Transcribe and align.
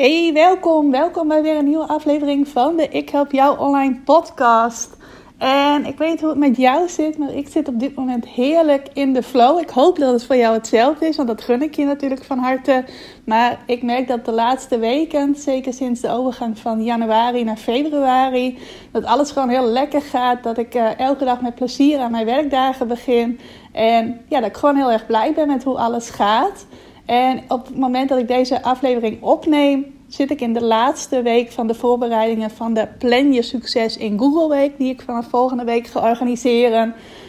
Hey, 0.00 0.30
welkom. 0.32 0.90
Welkom 0.90 1.28
bij 1.28 1.42
weer 1.42 1.56
een 1.56 1.64
nieuwe 1.64 1.86
aflevering 1.86 2.48
van 2.48 2.76
de 2.76 2.88
Ik 2.88 3.08
Help 3.08 3.32
Jou 3.32 3.58
Online 3.58 4.00
podcast. 4.04 4.96
En 5.38 5.86
ik 5.86 5.98
weet 5.98 6.20
hoe 6.20 6.28
het 6.28 6.38
met 6.38 6.56
jou 6.56 6.88
zit, 6.88 7.18
maar 7.18 7.34
ik 7.34 7.48
zit 7.48 7.68
op 7.68 7.80
dit 7.80 7.94
moment 7.94 8.26
heerlijk 8.26 8.88
in 8.92 9.12
de 9.12 9.22
flow. 9.22 9.58
Ik 9.58 9.70
hoop 9.70 9.98
dat 9.98 10.12
het 10.12 10.24
voor 10.24 10.36
jou 10.36 10.54
hetzelfde 10.54 11.06
is, 11.06 11.16
want 11.16 11.28
dat 11.28 11.42
gun 11.42 11.62
ik 11.62 11.74
je 11.74 11.84
natuurlijk 11.84 12.24
van 12.24 12.38
harte. 12.38 12.84
Maar 13.24 13.58
ik 13.66 13.82
merk 13.82 14.08
dat 14.08 14.24
de 14.24 14.32
laatste 14.32 14.78
weken, 14.78 15.34
zeker 15.34 15.72
sinds 15.72 16.00
de 16.00 16.10
overgang 16.10 16.58
van 16.58 16.84
januari 16.84 17.44
naar 17.44 17.56
februari, 17.56 18.58
dat 18.92 19.04
alles 19.04 19.30
gewoon 19.30 19.48
heel 19.48 19.66
lekker 19.66 20.02
gaat. 20.02 20.42
Dat 20.42 20.58
ik 20.58 20.74
uh, 20.74 20.98
elke 20.98 21.24
dag 21.24 21.40
met 21.40 21.54
plezier 21.54 21.98
aan 21.98 22.10
mijn 22.10 22.26
werkdagen 22.26 22.88
begin. 22.88 23.40
En 23.72 24.20
ja, 24.28 24.40
dat 24.40 24.48
ik 24.48 24.56
gewoon 24.56 24.76
heel 24.76 24.92
erg 24.92 25.06
blij 25.06 25.32
ben 25.34 25.46
met 25.46 25.64
hoe 25.64 25.78
alles 25.78 26.10
gaat. 26.10 26.66
En 27.10 27.42
op 27.48 27.66
het 27.66 27.76
moment 27.76 28.08
dat 28.08 28.18
ik 28.18 28.28
deze 28.28 28.62
aflevering 28.62 29.22
opneem, 29.22 29.99
zit 30.12 30.30
ik 30.30 30.40
in 30.40 30.52
de 30.52 30.64
laatste 30.64 31.22
week 31.22 31.52
van 31.52 31.66
de 31.66 31.74
voorbereidingen 31.74 32.50
van 32.50 32.74
de 32.74 32.88
Plan 32.98 33.32
Je 33.32 33.42
Succes 33.42 33.96
in 33.96 34.18
Google 34.18 34.48
Week, 34.48 34.78
die 34.78 34.92
ik 34.92 35.02
vanaf 35.02 35.26
volgende 35.28 35.64
week 35.64 35.86
ga 35.86 36.08
organiseren. 36.08 36.88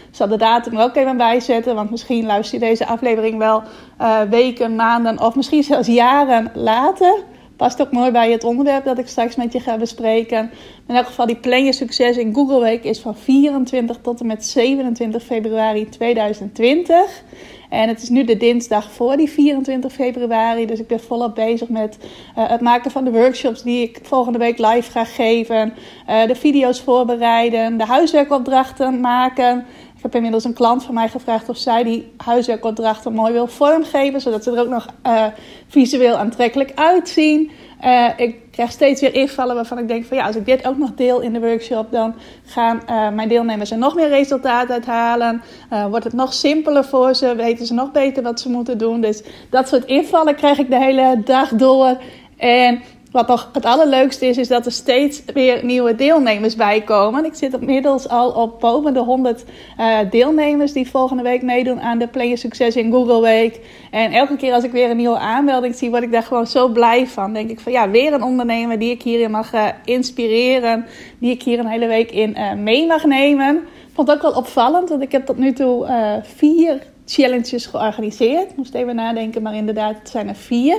Ik 0.09 0.17
zal 0.17 0.27
de 0.27 0.37
datum 0.37 0.77
er 0.77 0.83
ook 0.83 0.95
even 0.95 1.17
bij 1.17 1.39
zetten, 1.39 1.75
want 1.75 1.91
misschien 1.91 2.25
luister 2.25 2.59
je 2.59 2.65
deze 2.65 2.85
aflevering 2.85 3.37
wel 3.37 3.63
uh, 4.01 4.21
weken, 4.21 4.75
maanden 4.75 5.19
of 5.19 5.35
misschien 5.35 5.63
zelfs 5.63 5.87
jaren 5.87 6.51
later. 6.53 7.23
Past 7.55 7.81
ook 7.81 7.91
mooi 7.91 8.11
bij 8.11 8.31
het 8.31 8.43
onderwerp 8.43 8.85
dat 8.85 8.97
ik 8.97 9.07
straks 9.07 9.35
met 9.35 9.53
je 9.53 9.59
ga 9.59 9.77
bespreken. 9.77 10.51
In 10.87 10.95
elk 10.95 11.05
geval, 11.05 11.25
die 11.25 11.35
Plan 11.35 11.63
Je 11.63 11.73
Succes 11.73 12.17
in 12.17 12.33
Google 12.33 12.59
Week 12.59 12.83
is 12.83 12.99
van 12.99 13.15
24 13.15 13.97
tot 14.01 14.19
en 14.19 14.27
met 14.27 14.45
27 14.45 15.23
februari 15.23 15.89
2020. 15.89 17.23
En 17.71 17.87
het 17.87 18.01
is 18.01 18.09
nu 18.09 18.23
de 18.23 18.37
dinsdag 18.37 18.91
voor 18.91 19.17
die 19.17 19.29
24 19.29 19.93
februari. 19.93 20.65
Dus 20.65 20.79
ik 20.79 20.87
ben 20.87 20.99
volop 20.99 21.35
bezig 21.35 21.69
met 21.69 21.97
uh, 22.37 22.49
het 22.49 22.61
maken 22.61 22.91
van 22.91 23.03
de 23.03 23.11
workshops 23.11 23.63
die 23.63 23.81
ik 23.81 23.99
volgende 24.03 24.39
week 24.39 24.57
live 24.57 24.91
ga 24.91 25.05
geven. 25.05 25.73
Uh, 26.09 26.25
de 26.25 26.35
video's 26.35 26.81
voorbereiden, 26.81 27.77
de 27.77 27.85
huiswerkopdrachten 27.85 28.99
maken. 28.99 29.65
Ik 30.01 30.07
heb 30.07 30.15
inmiddels 30.15 30.43
een 30.43 30.53
klant 30.53 30.83
van 30.83 30.93
mij 30.93 31.09
gevraagd 31.09 31.49
of 31.49 31.57
zij 31.57 31.83
die 31.83 32.11
huiswerkopdrachten 32.17 33.13
mooi 33.13 33.33
wil 33.33 33.47
vormgeven, 33.47 34.21
zodat 34.21 34.43
ze 34.43 34.51
er 34.51 34.59
ook 34.59 34.67
nog 34.67 34.87
uh, 35.07 35.25
visueel 35.67 36.15
aantrekkelijk 36.15 36.71
uitzien. 36.75 37.51
Uh, 37.85 38.07
ik 38.17 38.35
krijg 38.51 38.71
steeds 38.71 39.01
weer 39.01 39.13
invallen 39.13 39.55
waarvan 39.55 39.77
ik 39.77 39.87
denk 39.87 40.05
van 40.05 40.17
ja, 40.17 40.25
als 40.25 40.35
ik 40.35 40.45
dit 40.45 40.67
ook 40.67 40.77
nog 40.77 40.93
deel 40.95 41.19
in 41.19 41.33
de 41.33 41.39
workshop, 41.39 41.91
dan 41.91 42.13
gaan 42.45 42.81
uh, 42.89 43.09
mijn 43.09 43.27
deelnemers 43.27 43.71
er 43.71 43.77
nog 43.77 43.95
meer 43.95 44.09
resultaat 44.09 44.71
uit 44.71 44.85
halen. 44.85 45.41
Wordt 45.89 46.05
het 46.05 46.13
nog 46.13 46.33
simpeler 46.33 46.85
voor 46.85 47.15
ze, 47.15 47.35
weten 47.35 47.65
ze 47.65 47.73
nog 47.73 47.91
beter 47.91 48.23
wat 48.23 48.39
ze 48.39 48.49
moeten 48.49 48.77
doen. 48.77 49.01
Dus 49.01 49.23
dat 49.49 49.67
soort 49.67 49.85
invallen 49.85 50.35
krijg 50.35 50.57
ik 50.57 50.69
de 50.69 50.79
hele 50.79 51.21
dag 51.25 51.49
door. 51.49 51.97
En 52.37 52.81
wat 53.11 53.27
nog 53.27 53.49
het 53.53 53.65
allerleukste 53.65 54.25
is, 54.25 54.37
is 54.37 54.47
dat 54.47 54.65
er 54.65 54.71
steeds 54.71 55.23
weer 55.33 55.65
nieuwe 55.65 55.95
deelnemers 55.95 56.55
bij 56.55 56.81
komen. 56.81 57.25
Ik 57.25 57.33
zit 57.33 57.53
inmiddels 57.53 58.09
al 58.09 58.31
op 58.31 58.59
boven 58.59 58.93
de 58.93 58.99
100 58.99 59.43
uh, 59.79 59.97
deelnemers 60.09 60.73
die 60.73 60.89
volgende 60.89 61.23
week 61.23 61.41
meedoen 61.41 61.81
aan 61.81 61.99
de 61.99 62.07
Player 62.07 62.37
Succes 62.37 62.75
in 62.75 62.91
Google 62.91 63.21
Week. 63.21 63.59
En 63.91 64.11
elke 64.11 64.35
keer 64.35 64.53
als 64.53 64.63
ik 64.63 64.71
weer 64.71 64.89
een 64.89 64.97
nieuwe 64.97 65.17
aanmelding 65.17 65.75
zie, 65.75 65.89
word 65.89 66.03
ik 66.03 66.11
daar 66.11 66.23
gewoon 66.23 66.47
zo 66.47 66.67
blij 66.67 67.07
van. 67.07 67.33
Denk 67.33 67.49
ik 67.49 67.59
van 67.59 67.71
ja, 67.71 67.89
weer 67.89 68.13
een 68.13 68.23
ondernemer 68.23 68.79
die 68.79 68.91
ik 68.91 69.01
hierin 69.01 69.31
mag 69.31 69.53
uh, 69.53 69.67
inspireren. 69.85 70.85
Die 71.19 71.31
ik 71.31 71.43
hier 71.43 71.59
een 71.59 71.67
hele 71.67 71.87
week 71.87 72.11
in 72.11 72.35
uh, 72.37 72.53
mee 72.53 72.87
mag 72.87 73.05
nemen. 73.05 73.55
Ik 73.57 73.97
vond 73.97 74.07
het 74.07 74.17
ook 74.17 74.23
wel 74.23 74.41
opvallend, 74.41 74.89
want 74.89 75.01
ik 75.01 75.11
heb 75.11 75.25
tot 75.25 75.37
nu 75.37 75.53
toe 75.53 75.87
vier 76.23 76.83
challenges 77.05 77.65
georganiseerd. 77.65 78.55
Moest 78.55 78.73
even 78.73 78.95
nadenken, 78.95 79.41
maar 79.41 79.55
inderdaad, 79.55 79.95
het 79.99 80.09
zijn 80.09 80.27
er 80.27 80.35
vier. 80.35 80.77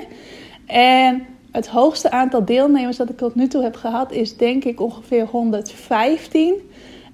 En 0.67 1.27
het 1.53 1.69
hoogste 1.69 2.11
aantal 2.11 2.45
deelnemers 2.45 2.97
dat 2.97 3.09
ik 3.09 3.17
tot 3.17 3.35
nu 3.35 3.49
toe 3.49 3.63
heb 3.63 3.77
gehad 3.77 4.13
is 4.13 4.37
denk 4.37 4.65
ik 4.65 4.81
ongeveer 4.81 5.27
115. 5.27 6.55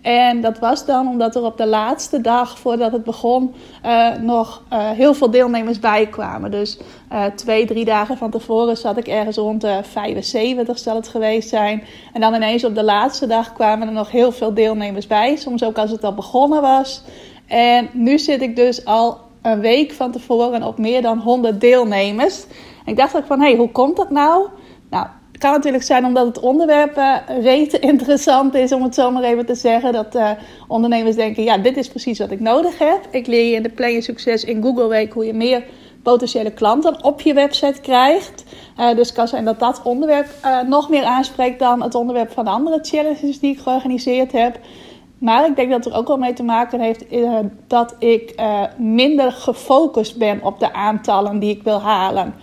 En 0.03 0.41
dat 0.41 0.59
was 0.59 0.87
dan 0.87 1.09
omdat 1.09 1.37
er 1.37 1.43
op 1.43 1.57
de 1.57 1.67
laatste 1.67 2.21
dag 2.21 2.59
voordat 2.59 2.93
het 2.93 3.05
begon 3.05 3.55
uh, 3.85 4.15
nog 4.15 4.63
uh, 4.73 4.91
heel 4.91 5.15
veel 5.15 5.31
deelnemers 5.31 5.79
bijkwamen. 5.79 6.51
Dus 6.51 6.79
uh, 7.13 7.25
twee, 7.25 7.67
drie 7.67 7.85
dagen 7.85 8.17
van 8.17 8.31
tevoren 8.31 8.77
zat 8.77 8.97
ik 8.97 9.09
ergens 9.09 9.37
rond 9.37 9.61
de 9.61 9.81
75 9.83 10.79
zal 10.79 10.97
het 10.97 11.09
geweest 11.09 11.49
zijn. 11.49 11.83
En 12.13 12.21
dan 12.21 12.35
ineens 12.35 12.65
op 12.65 12.75
de 12.75 12.85
laatste 12.85 13.27
dag 13.27 13.53
kwamen 13.53 13.87
er 13.87 13.95
nog 13.95 14.11
heel 14.11 14.33
veel 14.33 14.55
deelnemers 14.55 15.07
bij. 15.07 15.37
Soms 15.37 15.65
ook 15.65 15.79
als 15.79 15.91
het 15.91 16.05
al 16.05 16.15
begonnen 16.15 16.61
was. 16.61 17.03
En 17.47 17.89
nu 17.93 18.19
zit 18.19 18.43
ik 18.43 18.57
dus 18.57 18.85
al 18.85 19.28
een 19.53 19.61
week 19.61 19.93
van 19.93 20.13
tevoren 20.13 20.63
op 20.63 20.79
meer 20.79 21.03
dan 21.03 21.19
100 21.19 21.61
deelnemers 21.61 22.47
ik 22.89 22.97
dacht 22.97 23.17
ook 23.17 23.27
van, 23.27 23.41
hé, 23.41 23.49
hey, 23.49 23.57
hoe 23.57 23.71
komt 23.71 23.97
dat 23.97 24.11
nou? 24.11 24.49
Nou, 24.91 25.07
het 25.33 25.41
kan 25.41 25.53
natuurlijk 25.53 25.85
zijn 25.85 26.05
omdat 26.05 26.27
het 26.27 26.39
onderwerp 26.39 26.97
uh, 26.97 27.73
interessant 27.93 28.55
is, 28.55 28.73
om 28.73 28.83
het 28.83 28.95
zo 28.95 29.11
maar 29.11 29.23
even 29.23 29.47
te 29.47 29.55
zeggen. 29.55 29.93
Dat 29.93 30.15
uh, 30.15 30.31
ondernemers 30.69 31.17
denken, 31.17 31.43
ja, 31.43 31.59
dit 31.59 31.77
is 31.77 31.89
precies 31.89 32.19
wat 32.19 32.31
ik 32.31 32.41
nodig 32.41 32.79
heb. 32.79 33.01
Ik 33.11 33.27
leer 33.27 33.45
je 33.51 33.55
in 33.55 33.63
de 33.63 33.69
Plan 33.69 33.93
Je 33.93 34.01
Succes 34.01 34.45
in 34.45 34.63
Google 34.63 34.89
Week 34.89 35.13
hoe 35.13 35.25
je 35.25 35.35
meer 35.35 35.65
potentiële 36.03 36.51
klanten 36.51 37.05
op 37.05 37.21
je 37.21 37.35
website 37.35 37.81
krijgt. 37.81 38.45
Uh, 38.79 38.95
dus 38.95 39.07
het 39.07 39.17
kan 39.17 39.29
zijn 39.29 39.45
dat 39.45 39.59
dat 39.59 39.81
onderwerp 39.83 40.29
nog 40.67 40.89
meer 40.89 41.05
aanspreekt 41.05 41.59
dan 41.59 41.83
het 41.83 41.95
onderwerp 41.95 42.33
van 42.33 42.45
de 42.45 42.51
andere 42.51 42.79
challenges 42.83 43.41
die 43.41 43.53
ik 43.53 43.61
georganiseerd 43.61 44.33
heb. 44.33 44.59
Maar 45.19 45.47
ik 45.47 45.57
denk 45.57 45.71
dat 45.71 45.85
het 45.85 45.93
er 45.93 45.99
ook 45.99 46.07
wel 46.07 46.17
mee 46.17 46.33
te 46.33 46.43
maken 46.43 46.81
heeft 46.81 47.05
dat 47.67 47.97
ik 47.99 48.35
minder 48.77 49.33
gefocust 49.33 50.19
ben 50.19 50.43
op 50.43 50.61
de 50.61 50.73
aantallen 50.73 51.39
die 51.39 51.57
ik 51.57 51.63
wil 51.63 51.81
halen. 51.81 52.35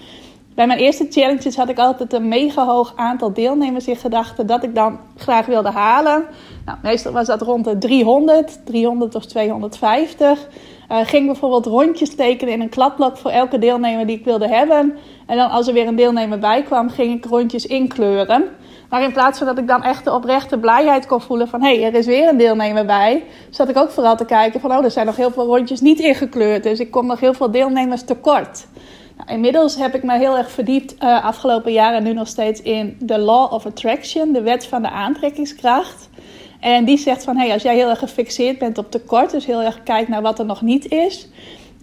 Bij 0.56 0.68
mijn 0.68 0.80
eerste 0.80 1.08
challenges 1.10 1.56
had 1.56 1.70
ik 1.70 1.78
altijd 1.78 2.14
een 2.14 2.28
mega 2.28 2.66
hoog 2.66 2.94
aantal 2.96 3.34
deelnemers 3.34 3.88
in 3.88 3.96
gedachten 3.96 4.48
dat 4.48 4.64
ik 4.64 4.76
dan 4.76 5.00
graag 5.16 5.46
wilde 5.46 5.70
halen. 5.70 6.26
Nou, 6.66 6.78
meestal 6.82 7.12
was 7.12 7.28
dat 7.28 7.42
rond 7.42 7.66
de 7.66 7.78
300, 7.78 8.66
300 8.66 9.16
of 9.16 9.26
250. 9.26 10.48
Uh, 10.92 10.98
ging 11.04 11.26
bijvoorbeeld 11.26 11.66
rondjes 11.66 12.16
tekenen 12.16 12.54
in 12.54 12.62
een 12.62 12.70
kladblok 12.70 13.18
voor 13.18 13.32
elke 13.32 13.60
deelnemer 13.60 14.06
die 14.08 14.18
ik 14.18 14.26
wilde 14.26 14.48
hebben. 14.48 14.98
En 15.26 15.38
dan 15.38 15.50
als 15.50 15.68
er 15.68 15.74
weer 15.74 15.88
een 15.88 15.96
deelnemer 15.96 16.40
bij 16.40 16.64
kwam, 16.64 16.90
ging 16.90 17.18
ik 17.18 17.26
rondjes 17.26 17.66
inkleuren. 17.66 18.44
Maar 18.90 19.04
in 19.04 19.12
plaats 19.12 19.38
van 19.38 19.48
dat 19.48 19.58
ik 19.58 19.68
dan 19.68 19.84
echt 19.84 20.04
de 20.04 20.14
oprechte 20.14 20.58
blijheid 20.58 21.06
kon 21.06 21.22
voelen 21.22 21.48
van... 21.48 21.62
hé, 21.62 21.76
hey, 21.80 21.86
er 21.86 21.94
is 21.94 22.06
weer 22.06 22.30
een 22.30 22.38
deelnemer 22.38 22.86
bij... 22.86 23.24
zat 23.50 23.70
ik 23.70 23.78
ook 23.78 23.90
vooral 23.90 24.18
te 24.18 24.26
kijken 24.26 24.60
van... 24.60 24.72
oh, 24.72 24.84
er 24.84 24.92
zijn 24.92 25.06
nog 25.06 25.16
heel 25.16 25.32
veel 25.32 25.46
rondjes 25.46 25.82
niet 25.82 26.00
ingekleurd. 26.00 26.64
Dus 26.64 26.80
ik 26.80 26.92
kom 26.92 27.06
nog 27.06 27.20
heel 27.20 27.34
veel 27.34 27.52
deelnemers 27.52 28.04
tekort. 28.04 28.68
Nou, 29.18 29.30
inmiddels 29.30 29.76
heb 29.76 29.96
ik 29.96 30.04
me 30.04 30.18
heel 30.18 30.38
erg 30.38 30.52
verdiept 30.52 30.96
uh, 31.04 31.26
afgelopen 31.26 31.72
jaren 31.72 32.04
nu 32.04 32.14
nog 32.14 32.28
steeds 32.28 32.62
in 32.62 32.98
de 33.00 33.18
Law 33.18 33.54
of 33.54 33.66
Attraction, 33.66 34.32
de 34.32 34.42
wet 34.42 34.66
van 34.66 34.82
de 34.82 34.90
aantrekkingskracht. 34.90 36.10
En 36.60 36.86
die 36.86 36.98
zegt 36.98 37.24
van, 37.24 37.38
hey, 37.38 37.52
als 37.54 37.62
jij 37.62 37.76
heel 37.76 37.90
erg 37.90 38.00
gefixeerd 38.00 38.58
bent 38.58 38.78
op 38.78 38.92
tekort, 38.92 39.32
dus 39.32 39.46
heel 39.46 39.62
erg 39.62 39.84
kijkt 39.84 40.10
naar 40.10 40.22
wat 40.22 40.40
er 40.40 40.46
nog 40.46 40.62
niet 40.62 40.92
is, 40.92 41.30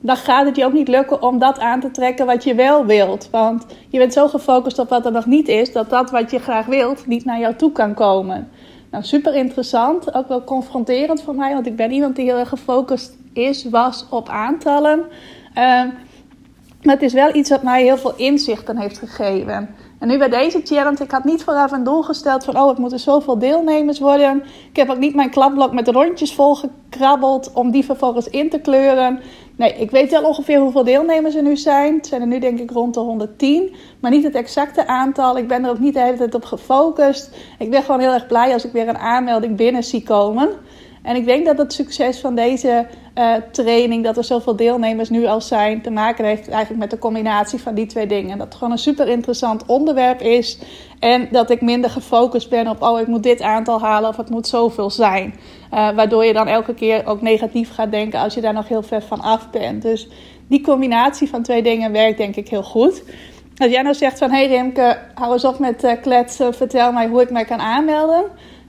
dan 0.02 0.16
gaat 0.16 0.46
het 0.46 0.56
je 0.56 0.64
ook 0.64 0.72
niet 0.72 0.88
lukken 0.88 1.22
om 1.22 1.38
dat 1.38 1.58
aan 1.58 1.80
te 1.80 1.90
trekken 1.90 2.26
wat 2.26 2.44
je 2.44 2.54
wel 2.54 2.86
wilt. 2.86 3.28
Want 3.30 3.66
je 3.88 3.98
bent 3.98 4.12
zo 4.12 4.28
gefocust 4.28 4.78
op 4.78 4.88
wat 4.88 5.06
er 5.06 5.12
nog 5.12 5.26
niet 5.26 5.48
is, 5.48 5.72
dat 5.72 5.90
dat 5.90 6.10
wat 6.10 6.30
je 6.30 6.38
graag 6.38 6.66
wilt 6.66 7.06
niet 7.06 7.24
naar 7.24 7.38
jou 7.38 7.54
toe 7.54 7.72
kan 7.72 7.94
komen. 7.94 8.48
Nou, 8.90 9.04
super 9.04 9.34
interessant, 9.34 10.14
ook 10.14 10.28
wel 10.28 10.44
confronterend 10.44 11.22
voor 11.22 11.34
mij, 11.34 11.52
want 11.52 11.66
ik 11.66 11.76
ben 11.76 11.90
iemand 11.90 12.16
die 12.16 12.24
heel 12.24 12.38
erg 12.38 12.48
gefocust 12.48 13.16
is, 13.32 13.68
was 13.68 14.06
op 14.10 14.28
aantallen. 14.28 14.98
Uh, 14.98 15.84
maar 16.82 16.94
het 16.94 17.02
is 17.02 17.12
wel 17.12 17.34
iets 17.34 17.50
wat 17.50 17.62
mij 17.62 17.82
heel 17.82 17.96
veel 17.96 18.14
inzichten 18.16 18.78
heeft 18.78 18.98
gegeven. 18.98 19.74
En 19.98 20.08
nu 20.08 20.18
bij 20.18 20.28
deze 20.28 20.60
challenge, 20.64 21.04
ik 21.04 21.10
had 21.10 21.24
niet 21.24 21.44
vooraf 21.44 21.72
een 21.72 21.84
doel 21.84 22.02
gesteld 22.02 22.44
van, 22.44 22.56
oh, 22.56 22.68
het 22.68 22.78
moeten 22.78 22.98
zoveel 22.98 23.38
deelnemers 23.38 23.98
worden. 23.98 24.42
Ik 24.70 24.76
heb 24.76 24.90
ook 24.90 24.98
niet 24.98 25.14
mijn 25.14 25.30
klapblok 25.30 25.72
met 25.72 25.88
rondjes 25.88 26.34
volgekrabbeld 26.34 27.52
om 27.52 27.70
die 27.70 27.84
vervolgens 27.84 28.28
in 28.28 28.50
te 28.50 28.58
kleuren. 28.58 29.20
Nee, 29.56 29.74
ik 29.74 29.90
weet 29.90 30.10
wel 30.10 30.24
ongeveer 30.24 30.60
hoeveel 30.60 30.84
deelnemers 30.84 31.34
er 31.34 31.42
nu 31.42 31.56
zijn. 31.56 31.94
Het 31.96 32.06
zijn 32.06 32.20
er 32.20 32.26
nu 32.26 32.38
denk 32.38 32.58
ik 32.58 32.70
rond 32.70 32.94
de 32.94 33.00
110, 33.00 33.74
maar 34.00 34.10
niet 34.10 34.24
het 34.24 34.34
exacte 34.34 34.86
aantal. 34.86 35.38
Ik 35.38 35.48
ben 35.48 35.64
er 35.64 35.70
ook 35.70 35.78
niet 35.78 35.94
de 35.94 36.00
hele 36.00 36.16
tijd 36.16 36.34
op 36.34 36.44
gefocust. 36.44 37.36
Ik 37.58 37.70
ben 37.70 37.82
gewoon 37.82 38.00
heel 38.00 38.12
erg 38.12 38.26
blij 38.26 38.52
als 38.52 38.64
ik 38.64 38.72
weer 38.72 38.88
een 38.88 38.98
aanmelding 38.98 39.56
binnen 39.56 39.84
zie 39.84 40.02
komen. 40.02 40.50
En 41.02 41.16
ik 41.16 41.24
denk 41.24 41.46
dat 41.46 41.58
het 41.58 41.72
succes 41.72 42.20
van 42.20 42.34
deze 42.34 42.86
uh, 43.18 43.34
training, 43.52 44.04
dat 44.04 44.16
er 44.16 44.24
zoveel 44.24 44.56
deelnemers 44.56 45.10
nu 45.10 45.26
al 45.26 45.40
zijn, 45.40 45.82
te 45.82 45.90
maken 45.90 46.24
heeft 46.24 46.48
eigenlijk 46.48 46.80
met 46.80 46.90
de 46.90 46.98
combinatie 46.98 47.58
van 47.58 47.74
die 47.74 47.86
twee 47.86 48.06
dingen. 48.06 48.38
Dat 48.38 48.46
het 48.46 48.56
gewoon 48.56 48.72
een 48.72 48.78
super 48.78 49.08
interessant 49.08 49.66
onderwerp 49.66 50.20
is. 50.20 50.58
En 50.98 51.28
dat 51.30 51.50
ik 51.50 51.60
minder 51.60 51.90
gefocust 51.90 52.50
ben 52.50 52.68
op, 52.68 52.82
oh, 52.82 53.00
ik 53.00 53.06
moet 53.06 53.22
dit 53.22 53.42
aantal 53.42 53.80
halen 53.80 54.08
of 54.08 54.16
het 54.16 54.30
moet 54.30 54.46
zoveel 54.46 54.90
zijn. 54.90 55.34
Uh, 55.74 55.90
waardoor 55.90 56.24
je 56.24 56.32
dan 56.32 56.46
elke 56.46 56.74
keer 56.74 57.06
ook 57.06 57.22
negatief 57.22 57.74
gaat 57.74 57.90
denken 57.90 58.20
als 58.20 58.34
je 58.34 58.40
daar 58.40 58.52
nog 58.52 58.68
heel 58.68 58.82
ver 58.82 59.02
van 59.02 59.20
af 59.20 59.50
bent. 59.50 59.82
Dus 59.82 60.08
die 60.48 60.62
combinatie 60.62 61.28
van 61.28 61.42
twee 61.42 61.62
dingen 61.62 61.92
werkt 61.92 62.18
denk 62.18 62.36
ik 62.36 62.48
heel 62.48 62.62
goed. 62.62 63.02
Als 63.56 63.70
jij 63.70 63.82
nou 63.82 63.94
zegt 63.94 64.18
van, 64.18 64.30
hé 64.30 64.36
hey 64.36 64.56
Rimke, 64.56 64.98
hou 65.14 65.32
eens 65.32 65.44
op 65.44 65.58
met 65.58 65.84
uh, 65.84 65.92
kletsen, 66.02 66.54
vertel 66.54 66.92
mij 66.92 67.08
hoe 67.08 67.22
ik 67.22 67.30
mij 67.30 67.44
kan 67.44 67.60
aanmelden. 67.60 68.24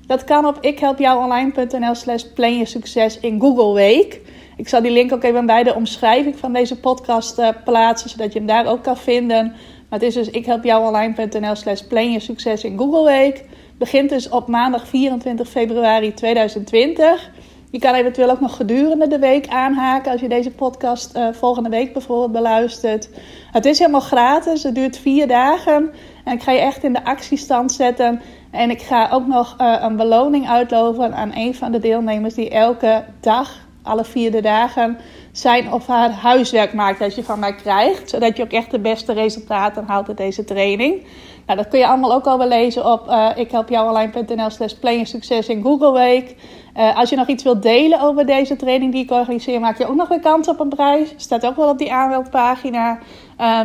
Dat 0.07 0.23
kan 0.23 0.45
op 0.45 0.57
ikhelpjouonline.nl 0.61 1.95
slash 1.95 2.23
plan 2.23 2.57
je 2.57 2.65
succes 2.65 3.19
in 3.19 3.39
Google 3.39 3.73
Week. 3.73 4.21
Ik 4.57 4.69
zal 4.69 4.81
die 4.81 4.91
link 4.91 5.13
ook 5.13 5.23
even 5.23 5.45
bij 5.45 5.63
de 5.63 5.75
omschrijving 5.75 6.37
van 6.37 6.53
deze 6.53 6.79
podcast 6.79 7.39
uh, 7.39 7.49
plaatsen, 7.63 8.09
zodat 8.09 8.33
je 8.33 8.39
hem 8.39 8.47
daar 8.47 8.65
ook 8.65 8.83
kan 8.83 8.97
vinden. 8.97 9.45
Maar 9.89 9.99
het 9.99 10.07
is 10.07 10.13
dus 10.13 10.29
ikhelpjouonline.nl 10.29 11.55
slash 11.55 11.81
plan 11.81 12.11
je 12.11 12.19
succes 12.19 12.63
in 12.63 12.77
Google 12.77 13.03
Week. 13.03 13.45
Begint 13.77 14.09
dus 14.09 14.29
op 14.29 14.47
maandag 14.47 14.87
24 14.87 15.49
februari 15.49 16.13
2020. 16.13 17.31
Je 17.71 17.79
kan 17.79 17.93
eventueel 17.93 18.29
ook 18.29 18.39
nog 18.39 18.55
gedurende 18.55 19.07
de 19.07 19.19
week 19.19 19.47
aanhaken 19.47 20.11
als 20.11 20.21
je 20.21 20.29
deze 20.29 20.51
podcast 20.51 21.17
uh, 21.17 21.27
volgende 21.31 21.69
week 21.69 21.93
bijvoorbeeld 21.93 22.31
beluistert. 22.31 23.09
Het 23.51 23.65
is 23.65 23.79
helemaal 23.79 24.01
gratis, 24.01 24.63
het 24.63 24.75
duurt 24.75 24.97
vier 24.97 25.27
dagen. 25.27 25.91
En 26.23 26.33
ik 26.33 26.41
ga 26.41 26.51
je 26.51 26.59
echt 26.59 26.83
in 26.83 26.93
de 26.93 27.05
actiestand 27.05 27.71
zetten. 27.71 28.21
En 28.53 28.69
ik 28.69 28.81
ga 28.81 29.09
ook 29.11 29.27
nog 29.27 29.55
uh, 29.61 29.75
een 29.79 29.95
beloning 29.95 30.49
uitloven 30.49 31.15
aan 31.15 31.31
een 31.35 31.55
van 31.55 31.71
de 31.71 31.79
deelnemers 31.79 32.33
die 32.33 32.49
elke 32.49 33.03
dag, 33.19 33.51
alle 33.83 34.03
vierde 34.03 34.41
dagen, 34.41 34.97
zijn 35.31 35.73
of 35.73 35.87
haar 35.87 36.11
huiswerk 36.11 36.73
maakt 36.73 36.99
dat 36.99 37.15
je 37.15 37.23
van 37.23 37.39
mij 37.39 37.55
krijgt. 37.55 38.09
Zodat 38.09 38.37
je 38.37 38.43
ook 38.43 38.51
echt 38.51 38.71
de 38.71 38.79
beste 38.79 39.13
resultaten 39.13 39.83
haalt 39.87 40.07
uit 40.07 40.17
deze 40.17 40.43
training. 40.43 41.05
Nou, 41.45 41.57
dat 41.57 41.67
kun 41.67 41.79
je 41.79 41.87
allemaal 41.87 42.13
ook 42.13 42.25
al 42.25 42.37
wel 42.37 42.47
lezen 42.47 42.91
op 42.91 43.07
uh, 43.07 43.29
ikhelpjouonline.nl 43.35 44.49
slash 44.49 44.73
succes 45.03 45.47
in 45.47 45.61
Google 45.61 45.91
Week. 45.91 46.35
Uh, 46.77 46.97
als 46.97 47.09
je 47.09 47.15
nog 47.15 47.27
iets 47.27 47.43
wilt 47.43 47.61
delen 47.61 48.01
over 48.01 48.25
deze 48.25 48.55
training 48.55 48.91
die 48.91 49.03
ik 49.03 49.11
organiseer, 49.11 49.59
maak 49.59 49.77
je 49.77 49.87
ook 49.87 49.95
nog 49.95 50.07
weer 50.07 50.19
kans 50.19 50.47
op 50.47 50.59
een 50.59 50.69
prijs. 50.69 51.13
Staat 51.17 51.45
ook 51.45 51.55
wel 51.55 51.69
op 51.69 51.77
die 51.77 51.93
aanmeldpagina. 51.93 52.99
Uh, 53.39 53.59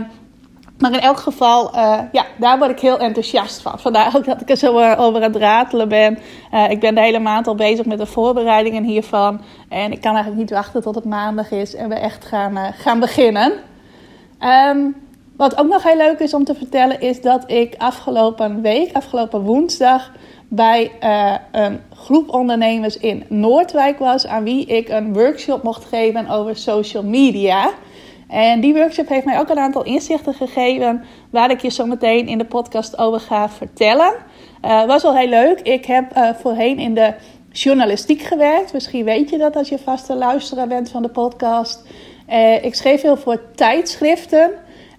maar 0.78 0.92
in 0.92 1.00
elk 1.00 1.18
geval, 1.18 1.74
uh, 1.74 1.98
ja, 2.12 2.24
daar 2.36 2.58
word 2.58 2.70
ik 2.70 2.80
heel 2.80 2.98
enthousiast 2.98 3.62
van. 3.62 3.78
Vandaar 3.78 4.16
ook 4.16 4.24
dat 4.24 4.40
ik 4.40 4.50
er 4.50 4.56
zo 4.56 4.94
over 4.94 5.22
aan 5.22 5.32
het 5.32 5.36
ratelen 5.36 5.88
ben. 5.88 6.18
Uh, 6.54 6.70
ik 6.70 6.80
ben 6.80 6.94
de 6.94 7.00
hele 7.00 7.18
maand 7.18 7.46
al 7.46 7.54
bezig 7.54 7.84
met 7.84 7.98
de 7.98 8.06
voorbereidingen 8.06 8.84
hiervan. 8.84 9.40
En 9.68 9.92
ik 9.92 10.00
kan 10.00 10.12
eigenlijk 10.12 10.40
niet 10.40 10.50
wachten 10.50 10.82
tot 10.82 10.94
het 10.94 11.04
maandag 11.04 11.50
is 11.50 11.74
en 11.74 11.88
we 11.88 11.94
echt 11.94 12.24
gaan, 12.24 12.72
gaan 12.74 13.00
beginnen. 13.00 13.52
Um, 14.70 14.96
wat 15.36 15.58
ook 15.58 15.68
nog 15.68 15.82
heel 15.82 15.96
leuk 15.96 16.18
is 16.18 16.34
om 16.34 16.44
te 16.44 16.54
vertellen, 16.54 17.00
is 17.00 17.20
dat 17.20 17.50
ik 17.50 17.74
afgelopen 17.78 18.62
week, 18.62 18.92
afgelopen 18.92 19.40
woensdag, 19.40 20.10
bij 20.48 20.90
een 21.52 21.80
groep 21.94 22.28
ondernemers 22.28 22.96
in 22.96 23.24
Noordwijk 23.28 23.98
was. 23.98 24.26
Aan 24.26 24.44
wie 24.44 24.66
ik 24.66 24.88
een 24.88 25.14
workshop 25.14 25.62
mocht 25.62 25.84
geven 25.84 26.28
over 26.28 26.56
social 26.56 27.02
media. 27.02 27.70
En 28.28 28.60
die 28.60 28.74
workshop 28.74 29.08
heeft 29.08 29.24
mij 29.24 29.38
ook 29.38 29.48
een 29.48 29.58
aantal 29.58 29.84
inzichten 29.84 30.34
gegeven, 30.34 31.04
waar 31.30 31.50
ik 31.50 31.60
je 31.60 31.70
zo 31.70 31.86
meteen 31.86 32.28
in 32.28 32.38
de 32.38 32.44
podcast 32.44 32.98
over 32.98 33.20
ga 33.20 33.48
vertellen. 33.48 34.14
Uh, 34.64 34.84
was 34.86 35.02
wel 35.02 35.16
heel 35.16 35.28
leuk. 35.28 35.60
Ik 35.60 35.84
heb 35.84 36.16
uh, 36.16 36.30
voorheen 36.34 36.78
in 36.78 36.94
de 36.94 37.14
journalistiek 37.52 38.22
gewerkt. 38.22 38.72
Misschien 38.72 39.04
weet 39.04 39.30
je 39.30 39.38
dat 39.38 39.56
als 39.56 39.68
je 39.68 39.78
vaste 39.78 40.14
luisteraar 40.14 40.68
bent 40.68 40.90
van 40.90 41.02
de 41.02 41.08
podcast. 41.08 41.86
Uh, 42.30 42.64
ik 42.64 42.74
schreef 42.74 43.02
heel 43.02 43.16
voor 43.16 43.40
tijdschriften. 43.54 44.50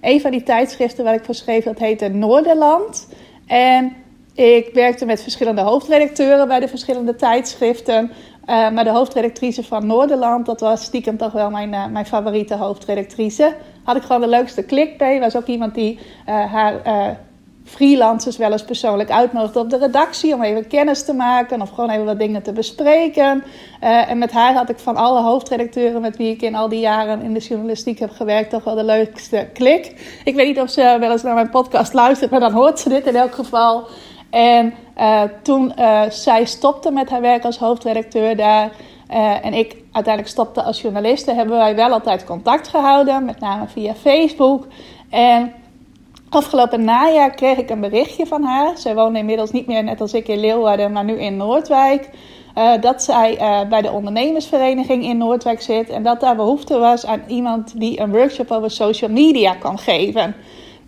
Een 0.01 0.21
van 0.21 0.31
die 0.31 0.43
tijdschriften 0.43 1.03
waar 1.03 1.13
ik 1.13 1.25
voor 1.25 1.35
schreef, 1.35 1.63
dat 1.63 1.79
heette 1.79 2.07
Noorderland. 2.07 3.07
En 3.47 3.95
ik 4.33 4.69
werkte 4.73 5.05
met 5.05 5.21
verschillende 5.21 5.61
hoofdredacteuren 5.61 6.47
bij 6.47 6.59
de 6.59 6.67
verschillende 6.67 7.15
tijdschriften. 7.15 8.11
Uh, 8.49 8.69
maar 8.69 8.83
de 8.83 8.89
hoofdredactrice 8.89 9.63
van 9.63 9.85
Noorderland, 9.85 10.45
dat 10.45 10.59
was 10.59 10.83
stiekem 10.83 11.17
toch 11.17 11.31
wel 11.31 11.49
mijn, 11.49 11.73
uh, 11.73 11.85
mijn 11.85 12.05
favoriete 12.05 12.55
hoofdredactrice. 12.55 13.55
Had 13.83 13.95
ik 13.95 14.01
gewoon 14.01 14.21
de 14.21 14.27
leukste 14.27 14.63
klik 14.63 14.99
mee. 14.99 15.19
Was 15.19 15.35
ook 15.35 15.45
iemand 15.45 15.73
die 15.73 15.99
uh, 16.27 16.53
haar 16.53 17.17
freelancers 17.63 18.37
wel 18.37 18.51
eens 18.51 18.63
persoonlijk 18.63 19.11
uitnodigde 19.11 19.59
op 19.59 19.69
de 19.69 19.77
redactie 19.77 20.33
om 20.33 20.41
even 20.41 20.67
kennis 20.67 21.05
te 21.05 21.13
maken 21.13 21.61
of 21.61 21.69
gewoon 21.69 21.89
even 21.89 22.05
wat 22.05 22.19
dingen 22.19 22.41
te 22.41 22.51
bespreken. 22.51 23.43
en 23.79 24.17
met 24.17 24.31
haar 24.31 24.53
had 24.53 24.69
ik 24.69 24.79
van 24.79 24.95
alle 24.95 25.21
hoofdredacteuren 25.21 26.01
met 26.01 26.17
wie 26.17 26.31
ik 26.31 26.41
in 26.41 26.55
al 26.55 26.69
die 26.69 26.79
jaren 26.79 27.21
in 27.21 27.33
de 27.33 27.39
journalistiek 27.39 27.99
heb 27.99 28.11
gewerkt, 28.11 28.49
toch 28.49 28.63
wel 28.63 28.75
de 28.75 28.83
leukste 28.83 29.47
klik. 29.53 30.19
Ik 30.23 30.35
weet 30.35 30.47
niet 30.47 30.59
of 30.59 30.69
ze 30.69 30.97
wel 30.99 31.11
eens 31.11 31.23
naar 31.23 31.33
mijn 31.33 31.49
podcast 31.49 31.93
luistert, 31.93 32.31
maar 32.31 32.39
dan 32.39 32.53
hoort 32.53 32.79
ze 32.79 32.89
dit 32.89 33.05
in 33.05 33.15
elk 33.15 33.33
geval. 33.33 33.87
En 34.29 34.73
uh, 34.97 35.21
toen 35.41 35.73
uh, 35.79 36.01
zij 36.09 36.45
stopte 36.45 36.91
met 36.91 37.09
haar 37.09 37.21
werk 37.21 37.43
als 37.43 37.57
hoofdredacteur 37.57 38.35
daar 38.35 38.71
uh, 39.11 39.45
en 39.45 39.53
ik 39.53 39.75
uiteindelijk 39.91 40.33
stopte 40.33 40.63
als 40.63 40.81
journaliste, 40.81 41.33
hebben 41.33 41.57
wij 41.57 41.75
wel 41.75 41.91
altijd 41.91 42.23
contact 42.23 42.67
gehouden, 42.67 43.25
met 43.25 43.39
name 43.39 43.67
via 43.67 43.93
Facebook. 43.93 44.67
En 45.09 45.53
afgelopen 46.29 46.83
najaar 46.83 47.29
kreeg 47.29 47.57
ik 47.57 47.69
een 47.69 47.79
berichtje 47.79 48.25
van 48.25 48.43
haar. 48.43 48.77
Zij 48.77 48.95
woonde 48.95 49.19
inmiddels 49.19 49.51
niet 49.51 49.67
meer 49.67 49.83
net 49.83 50.01
als 50.01 50.13
ik 50.13 50.27
in 50.27 50.39
Leeuwarden, 50.39 50.91
maar 50.91 51.03
nu 51.03 51.19
in 51.19 51.37
Noordwijk. 51.37 52.09
dat 52.81 53.03
zij 53.03 53.37
bij 53.69 53.81
de 53.81 53.91
ondernemersvereniging 53.91 55.03
in 55.03 55.17
Noordwijk 55.17 55.61
zit 55.61 55.89
en 55.89 56.03
dat 56.03 56.19
daar 56.19 56.35
behoefte 56.35 56.77
was 56.77 57.05
aan 57.05 57.21
iemand 57.27 57.79
die 57.79 57.99
een 57.99 58.11
workshop 58.11 58.51
over 58.51 58.71
social 58.71 59.11
media 59.11 59.53
kan 59.53 59.77
geven. 59.77 60.35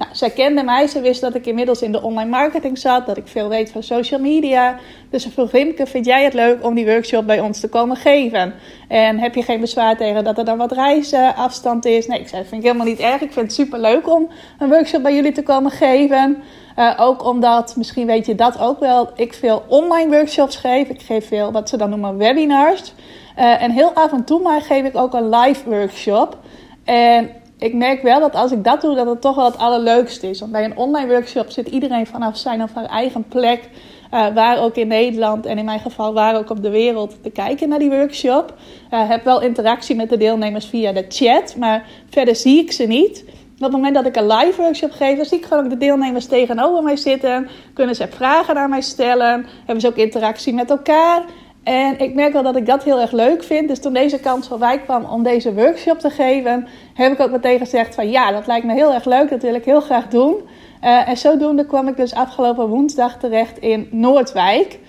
Nou, 0.02 0.14
zij 0.14 0.30
kende 0.30 0.64
mij, 0.64 0.88
ze 0.88 1.02
wist 1.02 1.22
dat 1.22 1.36
ik 1.36 1.46
inmiddels 1.46 1.82
in 1.82 1.92
de 1.92 2.02
online 2.02 2.30
marketing 2.30 2.78
zat, 2.78 3.06
dat 3.06 3.18
ik 3.18 3.28
veel 3.28 3.50
weet 3.50 3.72
van 3.72 3.84
social 3.84 4.20
media. 4.20 4.78
Dus 5.10 5.24
ze 5.24 5.32
vroeg, 5.32 5.50
vind 5.90 6.06
jij 6.06 6.24
het 6.24 6.34
leuk 6.34 6.66
om 6.66 6.76
die 6.76 6.86
workshop 6.86 7.26
bij 7.26 7.40
ons 7.40 7.60
te 7.60 7.70
komen 7.70 7.96
geven? 7.96 8.54
En 8.88 9.20
heb 9.20 9.36
je 9.36 9.44
geen 9.44 9.60
bezwaar 9.60 9.98
tegen 9.98 10.24
dat 10.24 10.38
er 10.38 10.46
dan 10.46 10.58
wat 10.58 10.72
reisafstand 10.72 11.86
is? 11.86 12.08
Nee, 12.08 12.20
ik 12.20 12.28
zei, 12.28 12.42
dat 12.42 12.50
vind 12.50 12.62
ik 12.62 12.68
helemaal 12.68 12.92
niet 12.92 13.00
erg. 13.00 13.22
Ik 13.22 13.32
vind 13.32 13.46
het 13.46 13.54
super 13.54 13.80
leuk 13.80 14.10
om 14.10 14.30
een 14.60 14.70
workshop 14.70 15.04
bij 15.04 15.16
jullie 15.16 15.32
te 15.32 15.44
komen 15.44 15.72
geven. 15.72 16.44
Uh, 16.78 16.94
ook 16.98 17.26
omdat, 17.26 17.76
misschien 17.76 18.08
weet 18.08 18.26
je 18.26 18.36
dat 18.36 18.60
ook 18.60 18.80
wel, 18.80 19.10
ik 19.16 19.34
veel 19.34 19.64
online 19.68 20.10
workshops 20.10 20.56
geef. 20.56 20.90
Ik 20.90 21.02
geef 21.02 21.28
veel 21.28 21.52
wat 21.52 21.70
ze 21.70 21.78
dan 21.78 21.90
noemen 21.90 22.18
webinars. 22.18 22.94
Uh, 23.38 23.64
en 23.64 23.72
heel 23.72 23.92
af 23.94 24.12
en 24.12 24.24
toe 24.24 24.42
maar 24.42 24.62
geef 24.62 24.86
ik 24.86 24.98
ook 24.98 25.14
een 25.14 25.30
live 25.30 25.70
workshop. 25.70 26.38
En 26.84 27.30
ik 27.62 27.74
merk 27.74 28.02
wel 28.02 28.20
dat 28.20 28.36
als 28.36 28.52
ik 28.52 28.64
dat 28.64 28.82
doe, 28.82 28.96
dat 28.96 29.06
het 29.06 29.22
toch 29.22 29.36
wel 29.36 29.46
het 29.46 29.58
allerleukste 29.58 30.30
is. 30.30 30.40
Want 30.40 30.52
bij 30.52 30.64
een 30.66 30.78
online 30.78 31.08
workshop 31.08 31.50
zit 31.50 31.68
iedereen 31.68 32.08
vanaf 32.08 32.38
zijn 32.38 32.64
of 32.64 32.74
haar 32.74 32.86
eigen 32.86 33.24
plek, 33.24 33.70
uh, 34.14 34.34
waar 34.34 34.60
ook 34.60 34.76
in 34.76 34.88
Nederland 34.88 35.46
en 35.46 35.58
in 35.58 35.66
mijn 35.66 35.80
geval 35.80 36.14
waar 36.14 36.38
ook 36.38 36.50
op 36.50 36.62
de 36.62 36.70
wereld, 36.70 37.24
te 37.24 37.30
kijken 37.30 37.70
naar 37.70 37.80
die 37.80 37.90
workshop. 37.90 38.54
Uh, 38.94 39.10
heb 39.10 39.24
wel 39.24 39.42
interactie 39.42 39.96
met 39.96 40.10
de 40.10 40.18
deelnemers 40.18 40.66
via 40.66 40.92
de 40.92 41.06
chat, 41.10 41.56
maar 41.56 41.86
verder 42.10 42.36
zie 42.36 42.60
ik 42.60 42.72
ze 42.72 42.84
niet. 42.84 43.24
Op 43.56 43.62
het 43.62 43.72
moment 43.72 43.96
dat 43.96 44.06
ik 44.06 44.16
een 44.16 44.28
live 44.28 44.62
workshop 44.62 44.92
geef, 44.92 45.16
dan 45.16 45.26
zie 45.26 45.38
ik 45.38 45.46
gewoon 45.46 45.70
de 45.70 45.78
deelnemers 45.78 46.26
tegenover 46.26 46.84
mij 46.84 46.98
zitten. 46.98 47.50
Kunnen 47.74 47.96
ze 47.96 48.08
vragen 48.08 48.58
aan 48.58 48.70
mij 48.70 48.82
stellen. 48.82 49.46
Hebben 49.58 49.82
ze 49.82 49.88
ook 49.88 49.96
interactie 49.96 50.54
met 50.54 50.70
elkaar. 50.70 51.24
En 51.64 52.00
ik 52.00 52.14
merk 52.14 52.34
wel 52.34 52.44
dat 52.44 52.56
ik 52.56 52.66
dat 52.66 52.84
heel 52.84 53.00
erg 53.00 53.12
leuk 53.12 53.44
vind. 53.44 53.68
Dus 53.68 53.80
toen 53.80 53.94
deze 53.94 54.20
kans 54.20 54.48
voorbij 54.48 54.80
kwam 54.80 55.06
om 55.06 55.24
deze 55.24 55.54
workshop 55.54 56.00
te 56.00 56.10
geven, 56.10 56.68
heb 56.94 57.12
ik 57.12 57.20
ook 57.20 57.32
meteen 57.32 57.60
gezegd 57.60 57.96
van 57.96 58.10
ja, 58.10 58.32
dat 58.32 58.48
lijkt 58.48 58.66
me 58.66 58.74
heel 58.74 58.94
erg 58.94 59.06
leuk. 59.06 59.30
Dat 59.30 59.42
wil 59.42 59.54
ik 59.54 59.66
heel 59.66 59.82
graag 59.82 60.08
doen. 60.08 60.36
Uh, 60.84 61.10
en 61.10 61.18
zodoende 61.18 61.66
kwam 61.66 61.88
ik 61.88 61.98
dus 61.98 62.14
afgelopen 62.14 62.68
woensdag 62.68 63.18
terecht 63.18 63.58
in 63.58 63.88
Noordwijk. 63.92 64.80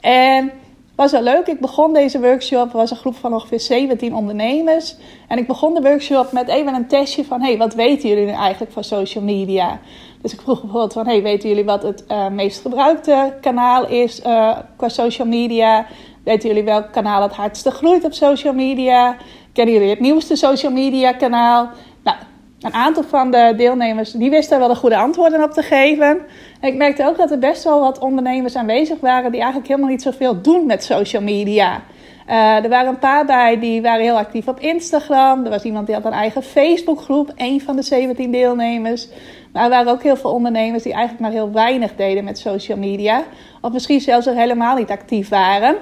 En 0.00 0.52
was 0.96 1.12
wel 1.12 1.22
leuk. 1.22 1.46
Ik 1.46 1.60
begon 1.60 1.92
deze 1.92 2.20
workshop, 2.20 2.72
was 2.72 2.90
een 2.90 2.96
groep 2.96 3.16
van 3.16 3.32
ongeveer 3.32 3.60
17 3.60 4.14
ondernemers. 4.14 4.96
En 5.28 5.38
ik 5.38 5.46
begon 5.46 5.74
de 5.74 5.80
workshop 5.80 6.32
met 6.32 6.48
even 6.48 6.74
een 6.74 6.86
testje 6.86 7.24
van, 7.24 7.42
hey, 7.42 7.58
wat 7.58 7.74
weten 7.74 8.08
jullie 8.08 8.24
nu 8.24 8.32
eigenlijk 8.32 8.72
van 8.72 8.84
social 8.84 9.24
media? 9.24 9.80
Dus 10.22 10.32
ik 10.32 10.40
vroeg 10.40 10.60
bijvoorbeeld 10.60 10.92
van, 10.92 11.06
hey, 11.06 11.22
weten 11.22 11.48
jullie 11.48 11.64
wat 11.64 11.82
het 11.82 12.04
uh, 12.08 12.28
meest 12.28 12.60
gebruikte 12.60 13.34
kanaal 13.40 13.88
is 13.88 14.20
uh, 14.20 14.58
qua 14.76 14.88
social 14.88 15.28
media? 15.28 15.86
Weten 16.26 16.48
jullie 16.48 16.64
welk 16.64 16.92
kanaal 16.92 17.22
het 17.22 17.32
hardste 17.32 17.70
groeit 17.70 18.04
op 18.04 18.12
social 18.12 18.52
media? 18.52 19.16
Kennen 19.52 19.74
jullie 19.74 19.90
het 19.90 20.00
nieuwste 20.00 20.36
social 20.36 20.72
media 20.72 21.12
kanaal? 21.12 21.70
Nou, 22.04 22.16
een 22.60 22.72
aantal 22.72 23.02
van 23.02 23.30
de 23.30 23.54
deelnemers 23.56 24.10
die 24.10 24.30
wisten 24.30 24.58
wel 24.58 24.68
de 24.68 24.74
goede 24.74 24.96
antwoorden 24.96 25.42
op 25.42 25.50
te 25.50 25.62
geven. 25.62 26.20
En 26.60 26.68
ik 26.68 26.74
merkte 26.74 27.06
ook 27.06 27.16
dat 27.16 27.30
er 27.30 27.38
best 27.38 27.64
wel 27.64 27.80
wat 27.80 27.98
ondernemers 27.98 28.56
aanwezig 28.56 29.00
waren 29.00 29.30
die 29.30 29.40
eigenlijk 29.40 29.70
helemaal 29.70 29.90
niet 29.90 30.02
zoveel 30.02 30.42
doen 30.42 30.66
met 30.66 30.84
social 30.84 31.22
media. 31.22 31.82
Uh, 32.28 32.64
er 32.64 32.68
waren 32.68 32.88
een 32.88 32.98
paar 32.98 33.26
bij 33.26 33.58
die 33.58 33.82
waren 33.82 34.02
heel 34.02 34.18
actief 34.18 34.48
op 34.48 34.60
Instagram. 34.60 35.44
Er 35.44 35.50
was 35.50 35.62
iemand 35.62 35.86
die 35.86 35.94
had 35.94 36.04
een 36.04 36.12
eigen 36.12 36.42
Facebookgroep, 36.42 37.32
een 37.36 37.60
van 37.60 37.76
de 37.76 37.82
17 37.82 38.30
deelnemers. 38.30 39.08
Maar 39.52 39.64
er 39.64 39.70
waren 39.70 39.92
ook 39.92 40.02
heel 40.02 40.16
veel 40.16 40.32
ondernemers 40.32 40.82
die 40.82 40.92
eigenlijk 40.92 41.22
maar 41.22 41.32
heel 41.32 41.52
weinig 41.52 41.94
deden 41.94 42.24
met 42.24 42.38
social 42.38 42.78
media. 42.78 43.22
Of 43.60 43.72
misschien 43.72 44.00
zelfs 44.00 44.26
er 44.26 44.34
helemaal 44.34 44.76
niet 44.76 44.90
actief 44.90 45.28
waren. 45.28 45.76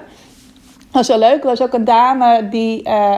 Was 0.95 1.05
zo 1.05 1.17
leuk. 1.17 1.41
Er 1.41 1.49
was 1.49 1.61
ook 1.61 1.73
een 1.73 1.85
dame 1.85 2.49
die 2.49 2.87
uh, 2.87 3.17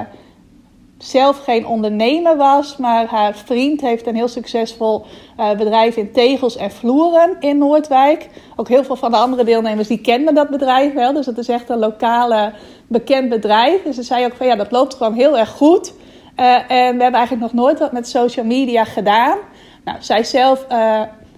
zelf 0.97 1.43
geen 1.43 1.67
ondernemer 1.67 2.37
was, 2.37 2.77
maar 2.77 3.05
haar 3.05 3.35
vriend 3.35 3.81
heeft 3.81 4.07
een 4.07 4.15
heel 4.15 4.27
succesvol 4.27 5.05
uh, 5.39 5.51
bedrijf 5.51 5.95
in 5.95 6.11
tegels 6.11 6.55
en 6.55 6.71
vloeren 6.71 7.35
in 7.39 7.57
Noordwijk. 7.57 8.29
Ook 8.55 8.67
heel 8.67 8.83
veel 8.83 8.95
van 8.95 9.11
de 9.11 9.17
andere 9.17 9.43
deelnemers 9.43 9.87
die 9.87 10.01
kenden 10.01 10.33
dat 10.33 10.49
bedrijf 10.49 10.93
wel. 10.93 11.13
Dus 11.13 11.25
dat 11.25 11.37
is 11.37 11.47
echt 11.47 11.69
een 11.69 11.79
lokale 11.79 12.53
bekend 12.87 13.29
bedrijf. 13.29 13.83
Dus 13.83 13.95
ze 13.95 14.03
zei 14.03 14.25
ook 14.25 14.35
van 14.35 14.47
ja, 14.47 14.55
dat 14.55 14.71
loopt 14.71 14.95
gewoon 14.95 15.13
heel 15.13 15.37
erg 15.37 15.49
goed. 15.49 15.93
Uh, 16.39 16.55
en 16.55 16.97
we 16.97 17.03
hebben 17.03 17.13
eigenlijk 17.13 17.41
nog 17.41 17.53
nooit 17.53 17.79
wat 17.79 17.91
met 17.91 18.07
social 18.07 18.45
media 18.45 18.83
gedaan. 18.83 19.37
Nou, 19.83 19.97
zij 20.01 20.23
zelf 20.23 20.65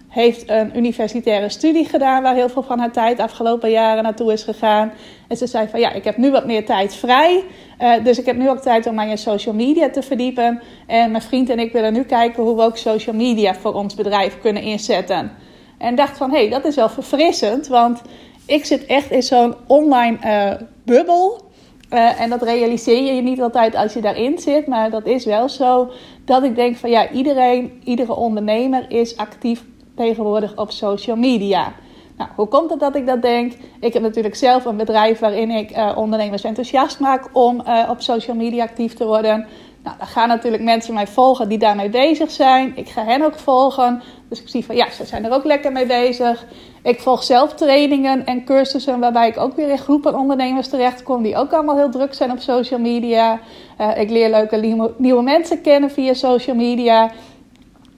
heeft 0.10 0.50
een 0.50 0.78
universitaire 0.78 1.50
studie 1.50 1.86
gedaan, 1.86 2.24
waar 2.24 2.36
heel 2.36 2.50
veel 2.50 2.63
van 2.63 2.80
haar 2.80 2.92
tijd 2.92 3.20
afgelopen 3.20 3.72
jaren 3.72 4.04
naartoe 4.04 4.32
is 4.34 4.44
gegaan. 4.44 4.92
En 5.28 5.38
ze 5.38 5.48
zei 5.48 5.68
van 5.68 5.80
ja, 5.80 5.92
ik 5.92 6.04
heb 6.04 6.18
nu 6.18 6.32
wat 6.32 6.46
meer 6.46 6.66
tijd 6.66 6.96
vrij. 6.96 7.44
Uh, 7.80 8.04
dus 8.04 8.20
ik 8.20 8.25
heb 8.25 8.36
nu 8.36 8.50
ook 8.50 8.60
tijd 8.60 8.88
om 8.88 8.96
mij 8.96 9.10
in 9.10 9.18
social 9.18 9.56
media 9.56 9.89
te 9.89 10.01
verdiepen. 10.01 10.62
En 10.88 11.12
mijn 11.12 11.24
vriend 11.24 11.50
en 11.50 11.60
ik 11.60 11.72
willen 11.72 11.94
nu 11.94 12.04
kijken 12.04 12.44
hoe 12.44 12.56
we 12.56 12.62
ook 12.62 12.78
social 12.78 13.16
media 13.16 13.56
voor 13.56 13.74
ons 13.74 13.96
bedrijf 13.96 14.39
kunnen 14.39 14.63
inzetten. 14.63 15.32
En 15.78 15.96
dacht 15.96 16.18
van 16.18 16.32
hé, 16.32 16.38
hey, 16.38 16.50
dat 16.50 16.66
is 16.66 16.75
wel 16.75 16.89
verfrissend, 16.89 17.68
want 17.68 18.01
ik 18.46 18.66
zit 18.66 18.86
echt 18.86 19.12
in 19.12 19.24
zo'n 19.24 19.56
online 19.68 20.18
uh, 20.25 20.68
bubbel. 20.86 21.48
Uh, 21.94 22.22
en 22.22 22.30
dat 22.30 22.42
realiseer 22.42 23.16
je 23.16 23.22
niet 23.22 23.42
altijd 23.42 23.75
als 23.75 23.94
je 23.94 24.01
daarin 24.01 24.39
zit, 24.39 24.68
maar 24.68 24.89
dat 24.89 25.06
is 25.06 25.25
wel 25.25 25.50
zo 25.50 25.92
dat 26.25 26.44
ik 26.44 26.56
denk 26.56 26.78
van 26.78 26.89
ja, 26.89 27.10
iedereen, 27.10 27.82
iedere 27.84 28.16
ondernemer 28.16 28.86
is 28.88 29.18
actief 29.18 29.63
tegenwoordig 30.00 30.58
op 30.58 30.72
social 30.72 31.15
media. 31.15 31.74
Nou, 32.18 32.29
hoe 32.36 32.48
komt 32.48 32.70
het 32.70 32.79
dat 32.79 32.96
ik 32.96 33.06
dat 33.08 33.22
denk? 33.22 33.53
Ik 33.79 33.94
heb 33.94 34.01
natuurlijk 34.01 34.36
zelf 34.36 34.65
een 34.65 34.77
bedrijf 34.77 35.20
waarin 35.20 35.51
ik 35.51 35.77
uh, 35.77 35.91
ondernemers 35.96 36.44
enthousiast 36.44 37.00
maak 37.00 37.29
om 37.34 37.62
uh, 37.68 37.89
op 37.89 38.01
social 38.01 38.36
media 38.36 38.63
actief 38.63 38.94
te 38.94 39.06
worden. 39.06 39.48
Nou, 39.84 39.98
dan 39.98 40.08
gaan 40.08 40.27
natuurlijk 40.27 40.63
mensen 40.63 40.94
mij 40.94 41.08
volgen 41.08 41.50
die 41.50 41.58
daarmee 41.58 41.89
bezig 41.89 42.32
zijn. 42.32 42.72
Ik 42.75 42.89
ga 42.89 43.06
hen 43.06 43.22
ook 43.22 43.36
volgen. 43.36 44.01
Dus 44.29 44.41
ik 44.41 44.50
zie 44.50 44.65
van 44.65 44.75
ja, 44.75 44.89
ze 44.89 45.06
zijn 45.06 45.25
er 45.25 45.32
ook 45.32 45.44
lekker 45.44 45.72
mee 45.72 45.86
bezig. 45.86 46.46
Ik 46.84 47.00
volg 47.00 47.24
zelf 47.24 47.53
trainingen 47.53 48.25
en 48.25 48.44
cursussen 48.44 49.00
waarbij 49.00 49.27
ik 49.27 49.38
ook 49.38 49.56
weer 49.56 49.70
in 49.70 49.77
groepen 49.77 50.15
ondernemers 50.15 50.68
terechtkom 50.68 51.24
die 51.24 51.38
ook 51.38 51.53
allemaal 51.53 51.77
heel 51.77 51.89
druk 51.89 52.13
zijn 52.13 52.32
op 52.32 52.39
social 52.39 52.79
media. 52.79 53.39
Uh, 53.82 53.98
ik 53.98 54.10
leer 54.10 54.29
leuke 54.29 54.94
nieuwe 54.98 55.24
mensen 55.24 55.62
kennen 55.62 55.91
via 55.91 56.13
social 56.13 56.56
media. 56.56 57.12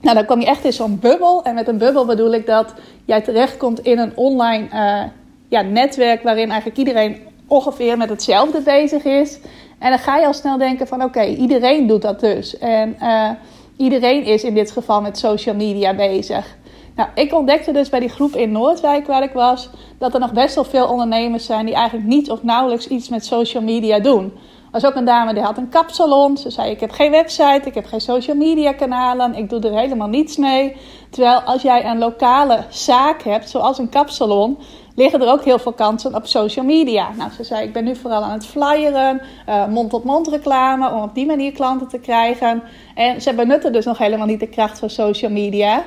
Nou, 0.02 0.16
dan 0.16 0.24
kom 0.24 0.40
je 0.40 0.46
echt 0.46 0.64
in 0.64 0.72
zo'n 0.72 0.98
bubbel. 0.98 1.42
En 1.42 1.54
met 1.54 1.68
een 1.68 1.78
bubbel 1.78 2.04
bedoel 2.04 2.34
ik 2.34 2.46
dat 2.46 2.74
jij 3.04 3.20
terechtkomt 3.20 3.80
in 3.80 3.98
een 3.98 4.16
online 4.16 4.66
uh, 4.72 5.02
ja, 5.48 5.62
netwerk 5.62 6.22
waarin 6.22 6.50
eigenlijk 6.50 6.78
iedereen 6.78 7.20
ongeveer 7.46 7.96
met 7.96 8.08
hetzelfde 8.08 8.60
bezig 8.60 9.04
is. 9.04 9.38
En 9.78 9.90
dan 9.90 9.98
ga 9.98 10.16
je 10.16 10.26
al 10.26 10.32
snel 10.32 10.58
denken 10.58 10.86
van 10.86 11.02
oké, 11.02 11.24
iedereen 11.24 11.86
doet 11.86 12.02
dat 12.02 12.20
dus. 12.20 12.58
En 12.58 12.96
uh, 13.00 13.30
iedereen 13.76 14.24
is 14.24 14.44
in 14.44 14.54
dit 14.54 14.70
geval 14.70 15.00
met 15.00 15.18
social 15.18 15.54
media 15.54 15.94
bezig. 15.94 16.56
Nou, 16.96 17.08
ik 17.14 17.34
ontdekte 17.34 17.72
dus 17.72 17.88
bij 17.88 18.00
die 18.00 18.08
groep 18.08 18.36
in 18.36 18.52
Noordwijk 18.52 19.06
waar 19.06 19.22
ik 19.22 19.32
was, 19.32 19.70
dat 19.98 20.14
er 20.14 20.20
nog 20.20 20.32
best 20.32 20.54
wel 20.54 20.64
veel 20.64 20.86
ondernemers 20.86 21.46
zijn 21.46 21.66
die 21.66 21.74
eigenlijk 21.74 22.08
niet 22.08 22.30
of 22.30 22.42
nauwelijks 22.42 22.88
iets 22.88 23.08
met 23.08 23.24
social 23.24 23.62
media 23.62 23.98
doen. 23.98 24.32
Was 24.72 24.86
ook 24.86 24.94
een 24.94 25.04
dame 25.04 25.34
die 25.34 25.42
had 25.42 25.56
een 25.56 25.68
kapsalon. 25.68 26.36
Ze 26.36 26.50
zei: 26.50 26.70
Ik 26.70 26.80
heb 26.80 26.90
geen 26.90 27.10
website, 27.10 27.60
ik 27.64 27.74
heb 27.74 27.86
geen 27.86 28.00
social 28.00 28.36
media 28.36 28.72
kanalen, 28.72 29.34
ik 29.34 29.50
doe 29.50 29.60
er 29.60 29.78
helemaal 29.78 30.08
niets 30.08 30.36
mee. 30.36 30.76
Terwijl 31.10 31.40
als 31.40 31.62
jij 31.62 31.84
een 31.84 31.98
lokale 31.98 32.64
zaak 32.68 33.22
hebt, 33.22 33.50
zoals 33.50 33.78
een 33.78 33.88
kapsalon, 33.88 34.58
liggen 34.94 35.20
er 35.20 35.32
ook 35.32 35.44
heel 35.44 35.58
veel 35.58 35.72
kansen 35.72 36.14
op 36.14 36.26
social 36.26 36.64
media. 36.64 37.08
Nou, 37.16 37.30
ze 37.30 37.44
zei: 37.44 37.64
Ik 37.66 37.72
ben 37.72 37.84
nu 37.84 37.96
vooral 37.96 38.22
aan 38.22 38.32
het 38.32 38.46
flyeren, 38.46 39.20
mond-tot-mond 39.68 40.26
uh, 40.26 40.32
reclame, 40.32 40.90
om 40.90 41.02
op 41.02 41.14
die 41.14 41.26
manier 41.26 41.52
klanten 41.52 41.88
te 41.88 41.98
krijgen. 41.98 42.62
En 42.94 43.20
ze 43.20 43.34
benutten 43.34 43.72
dus 43.72 43.84
nog 43.84 43.98
helemaal 43.98 44.26
niet 44.26 44.40
de 44.40 44.48
kracht 44.48 44.78
van 44.78 44.90
social 44.90 45.30
media. 45.30 45.82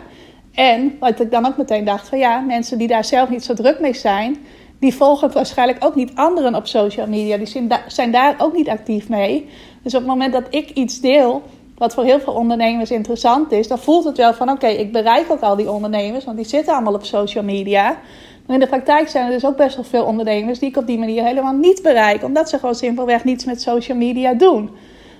En 0.53 0.97
wat 0.99 1.19
ik 1.19 1.31
dan 1.31 1.45
ook 1.45 1.57
meteen 1.57 1.85
dacht: 1.85 2.09
van 2.09 2.17
ja, 2.17 2.39
mensen 2.39 2.77
die 2.77 2.87
daar 2.87 3.05
zelf 3.05 3.29
niet 3.29 3.43
zo 3.43 3.53
druk 3.53 3.79
mee 3.79 3.93
zijn 3.93 4.37
die 4.85 4.95
volgen 4.95 5.31
waarschijnlijk 5.31 5.85
ook 5.85 5.95
niet 5.95 6.11
anderen 6.15 6.55
op 6.55 6.67
social 6.67 7.07
media. 7.07 7.37
Die 7.37 7.69
zijn, 7.87 8.11
daar 8.11 8.35
ook 8.37 8.53
niet 8.53 8.69
actief 8.69 9.09
mee. 9.09 9.49
Dus 9.83 9.93
op 9.93 9.99
het 9.99 10.09
moment 10.09 10.33
dat 10.33 10.43
ik 10.49 10.69
iets 10.69 10.99
deel, 10.99 11.41
wat 11.77 11.93
voor 11.93 12.03
heel 12.03 12.19
veel 12.19 12.33
ondernemers 12.33 12.91
interessant 12.91 13.51
is, 13.51 13.67
dan 13.67 13.79
voelt 13.79 14.03
het 14.03 14.17
wel 14.17 14.33
van 14.33 14.49
oké, 14.49 14.67
ik 14.67 14.91
bereik 14.91 15.31
ook 15.31 15.41
al 15.41 15.55
die 15.55 15.71
ondernemers, 15.71 16.25
want 16.25 16.37
die 16.37 16.47
zitten 16.47 16.73
allemaal 16.73 16.93
op 16.93 17.05
social 17.05 17.43
media. 17.43 17.97
Maar 18.45 18.55
in 18.55 18.59
de 18.59 18.67
praktijk 18.67 19.07
zijn 19.09 19.25
er 19.25 19.31
dus 19.31 19.45
ook 19.45 19.57
best 19.57 19.75
wel 19.75 19.85
veel 19.85 20.03
ondernemers 20.03 20.59
die 20.59 20.69
ik 20.69 20.77
op 20.77 20.87
die 20.87 20.99
manier 20.99 21.23
helemaal 21.23 21.53
niet 21.53 21.81
bereik, 21.81 22.23
omdat 22.23 22.49
ze 22.49 22.59
gewoon 22.59 22.75
simpelweg 22.75 23.23
niets 23.23 23.45
met 23.45 23.61
social 23.61 23.97
media 23.97 24.33
doen. 24.33 24.69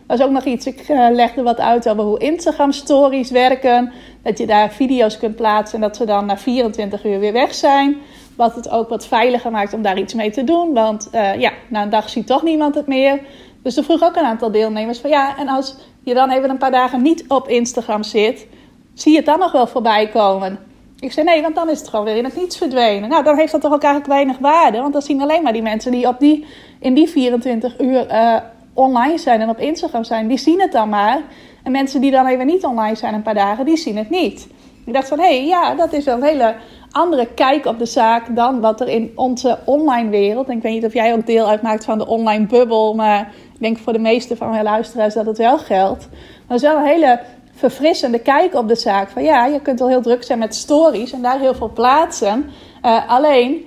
Dat 0.08 0.20
is 0.20 0.26
ook 0.26 0.32
nog 0.32 0.44
iets, 0.44 0.66
ik 0.66 0.90
uh, 0.90 1.08
legde 1.12 1.42
wat 1.42 1.60
uit 1.60 1.90
over 1.90 2.04
hoe 2.04 2.20
Instagram 2.20 2.72
stories 2.72 3.32
werken. 3.32 3.92
Dat 4.24 4.38
je 4.38 4.46
daar 4.46 4.72
video's 4.72 5.18
kunt 5.18 5.36
plaatsen 5.36 5.76
en 5.76 5.82
dat 5.82 5.96
ze 5.96 6.06
dan 6.06 6.26
na 6.26 6.38
24 6.38 7.06
uur 7.06 7.20
weer 7.20 7.34
weg 7.34 7.54
zijn. 7.54 7.98
Wat 8.36 8.56
het 8.56 8.70
ook 8.70 8.90
wat 8.90 9.08
veiliger 9.08 9.52
maakt 9.52 9.74
om 9.74 9.82
daar 9.82 10.00
iets 10.00 10.14
mee 10.14 10.32
te 10.32 10.44
doen. 10.44 10.74
Want 10.74 11.10
uh, 11.14 11.40
ja, 11.40 11.52
na 11.68 11.82
een 11.82 11.90
dag 11.90 12.10
ziet 12.10 12.28
toch 12.28 12.44
niemand 12.44 12.76
het 12.76 12.88
meer. 12.88 13.20
Dus 13.64 13.78
er 13.78 13.84
vroeg 13.84 14.04
ook 14.04 14.16
een 14.16 14.26
aantal 14.26 14.52
deelnemers 14.52 15.00
van 15.00 15.10
ja, 15.10 15.38
en 15.38 15.48
als 15.48 15.76
je 16.04 16.14
dan 16.14 16.32
even 16.32 16.50
een 16.50 16.58
paar 16.58 16.72
dagen 16.72 17.02
niet 17.02 17.26
op 17.28 17.48
Instagram 17.48 18.04
zit, 18.04 18.48
zie 18.94 19.12
je 19.12 19.18
het 19.18 19.26
dan 19.26 19.40
nog 19.40 19.52
wel 19.52 19.68
voorbij 19.68 20.10
komen? 20.10 20.60
Ik 21.00 21.12
zei 21.12 21.26
nee, 21.26 21.42
want 21.42 21.56
dan 21.56 21.70
is 21.70 21.80
het 21.80 21.90
gewoon 21.90 22.06
weer 22.06 22.16
in 22.16 22.24
het 22.24 22.36
niets 22.36 22.58
verdwenen. 22.58 23.10
Nou, 23.10 23.24
dan 23.24 23.38
heeft 23.38 23.52
dat 23.52 23.62
toch 23.62 23.74
ook 23.74 23.84
eigenlijk 23.84 24.14
weinig 24.14 24.38
waarde. 24.38 24.82
Want 24.82 24.94
dan 24.94 25.02
zien 25.02 25.22
alleen 25.22 25.44
maar 25.44 25.54
die 25.54 25.62
mensen 25.62 25.92
die, 25.92 26.08
op 26.08 26.20
die 26.20 26.46
in 26.80 26.94
die 26.94 27.10
24 27.10 27.80
uur 27.80 28.12
uh, 28.12 28.36
online 28.76 29.18
zijn 29.18 29.42
en 29.42 29.50
op 29.50 29.60
Instagram 29.60 30.04
zijn, 30.04 30.28
die 30.28 30.38
zien 30.38 30.62
het 30.62 30.72
dan 30.72 30.90
maar. 30.90 31.22
En 31.64 31.72
mensen 31.72 32.02
die 32.02 32.12
dan 32.12 32.26
even 32.26 32.46
niet 32.46 32.66
online 32.66 32.96
zijn 32.96 33.14
een 33.14 33.22
paar 33.22 33.34
dagen, 33.34 33.66
die 33.66 33.78
zien 33.78 33.98
het 33.98 34.10
niet. 34.10 34.48
Ik 34.86 34.94
dacht 34.94 35.08
van 35.08 35.20
hé, 35.20 35.38
hey, 35.38 35.46
ja, 35.46 35.76
dat 35.76 35.94
is 35.94 36.06
een 36.06 36.24
hele 36.24 36.56
andere 36.92 37.28
kijk 37.34 37.66
op 37.66 37.80
de 37.80 37.86
zaak 37.86 38.36
dan 38.36 38.62
wat 38.62 38.82
er 38.82 38.88
in 38.88 39.12
onze 39.16 39.60
online 39.66 40.10
wereld. 40.10 40.50
Ik 40.50 40.62
weet 40.62 40.74
niet 40.74 40.86
of 40.86 40.94
jij 40.94 41.14
ook 41.14 41.26
deel 41.26 41.48
uitmaakt 41.48 41.86
van 41.86 41.98
de 41.98 42.08
online 42.08 42.46
bubbel, 42.46 42.94
maar 42.94 43.34
ik 43.54 43.60
denk 43.60 43.78
voor 43.78 43.94
de 43.94 44.00
meeste 44.00 44.36
van 44.36 44.50
mijn 44.50 44.64
luisteraars 44.64 45.14
dat 45.14 45.26
het 45.26 45.38
wel 45.38 45.58
geldt. 45.58 46.08
Maar 46.12 46.58
het 46.58 46.62
is 46.62 46.70
wel 46.70 46.78
een 46.78 46.86
hele 46.86 47.20
verfrissende 47.52 48.20
kijk 48.20 48.54
op 48.54 48.68
de 48.68 48.76
zaak. 48.76 49.10
Van 49.10 49.24
ja, 49.24 49.46
je 49.46 49.62
kunt 49.62 49.80
wel 49.80 49.88
heel 49.88 50.02
druk 50.02 50.24
zijn 50.24 50.40
met 50.40 50.56
stories 50.56 51.12
en 51.12 51.22
daar 51.22 51.40
heel 51.40 51.56
veel 51.56 51.72
plaatsen. 51.74 52.46
Uh, 52.86 53.10
alleen 53.10 53.66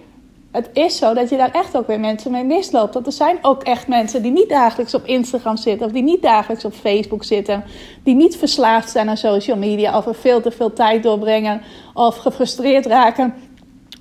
het 0.53 0.71
is 0.73 0.97
zo 0.97 1.15
dat 1.15 1.31
je 1.31 1.37
daar 1.37 1.53
echt 1.53 1.77
ook 1.77 1.87
weer 1.87 2.01
mensen 2.01 2.31
mee 2.31 2.45
misloopt. 2.45 2.95
Want 2.95 3.07
er 3.07 3.13
zijn 3.13 3.39
ook 3.43 3.63
echt 3.63 3.89
mensen 3.89 4.23
die 4.23 4.33
niet 4.33 4.49
dagelijks 4.49 4.95
op 4.95 5.07
Instagram 5.07 5.57
zitten, 5.57 5.87
of 5.87 5.93
die 5.93 6.03
niet 6.03 6.23
dagelijks 6.23 6.65
op 6.65 6.75
Facebook 6.75 7.25
zitten, 7.25 7.65
die 8.05 8.15
niet 8.15 8.37
verslaafd 8.37 8.91
zijn 8.91 9.09
aan 9.09 9.17
social 9.17 9.57
media, 9.57 9.97
of 9.99 10.07
er 10.07 10.15
veel 10.15 10.41
te 10.41 10.51
veel 10.51 10.73
tijd 10.73 11.03
doorbrengen, 11.03 11.63
of 11.95 12.17
gefrustreerd 12.17 12.87
raken 12.87 13.35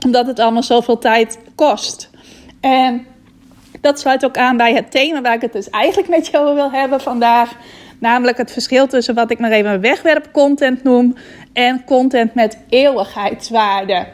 omdat 0.06 0.27
het 0.27 0.39
allemaal 0.39 0.63
zoveel 0.63 0.98
tijd 0.98 1.39
kost. 1.56 2.10
En 2.62 3.06
dat 3.82 4.00
sluit 4.00 4.25
ook 4.25 4.38
aan 4.38 4.58
bij 4.58 4.74
het 4.74 4.92
thema 4.92 5.22
waar 5.22 5.34
ik 5.34 5.42
het 5.42 5.54
dus 5.54 5.70
eigenlijk 5.70 6.10
met 6.10 6.27
jou 6.27 6.56
wil 6.56 6.72
hebben 6.72 7.01
vandaag. 7.01 7.56
Namelijk 8.00 8.38
het 8.38 8.51
verschil 8.51 8.88
tussen 8.88 9.16
wat 9.16 9.32
ik 9.32 9.39
maar 9.39 9.51
even 9.51 9.82
wegwerpcontent 9.82 10.84
noem 10.84 11.16
en 11.54 11.84
content 11.86 12.34
met 12.34 12.58
eeuwigheidswaarde. 12.70 14.08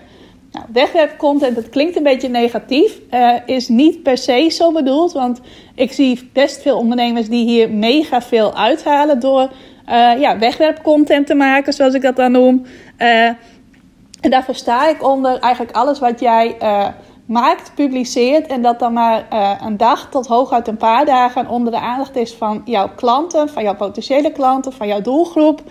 Nou, 0.54 0.66
wegwerpcontent, 0.72 1.56
dat 1.56 1.70
klinkt 1.70 1.96
een 1.96 2.04
beetje 2.04 2.30
negatief, 2.30 3.00
uh, 3.12 3.34
is 3.46 3.68
niet 3.68 4.04
per 4.04 4.18
se 4.18 4.50
zo 4.50 4.72
bedoeld. 4.72 5.12
Want 5.12 5.40
ik 5.76 5.92
zie 5.92 6.30
best 6.34 6.62
veel 6.62 6.78
ondernemers 6.78 7.30
die 7.30 7.46
hier 7.46 7.70
mega 7.70 8.22
veel 8.22 8.56
uithalen 8.56 9.20
door 9.20 9.42
uh, 9.90 10.20
ja, 10.20 10.38
wegwerpcontent 10.38 11.28
te 11.28 11.34
maken, 11.34 11.74
zoals 11.74 11.94
ik 11.94 12.02
dat 12.02 12.16
dan 12.16 12.32
noem. 12.32 12.66
Uh, 12.98 13.26
en 14.22 14.30
daar 14.30 14.44
versta 14.44 14.88
ik 14.90 15.04
onder 15.04 15.40
eigenlijk 15.40 15.76
alles 15.76 16.00
wat 16.00 16.20
jij 16.20 16.58
maakt, 17.26 17.72
publiceert 17.76 18.48
en 18.48 18.62
dat 18.62 18.80
dan 18.80 18.94
maar 18.94 19.26
een 19.62 19.78
dag 19.78 20.10
tot 20.10 20.28
hooguit 20.28 20.68
een 20.68 20.78
paar 20.78 21.06
dagen 21.06 21.48
onder 21.48 21.72
de 21.72 21.80
aandacht 21.80 22.16
is 22.16 22.34
van 22.34 22.62
jouw 22.66 22.90
klanten, 22.96 23.50
van 23.50 23.64
jouw 23.64 23.76
potentiële 23.76 24.32
klanten, 24.32 24.74
van 24.74 24.88
jouw 24.88 25.02
doelgroep. 25.02 25.62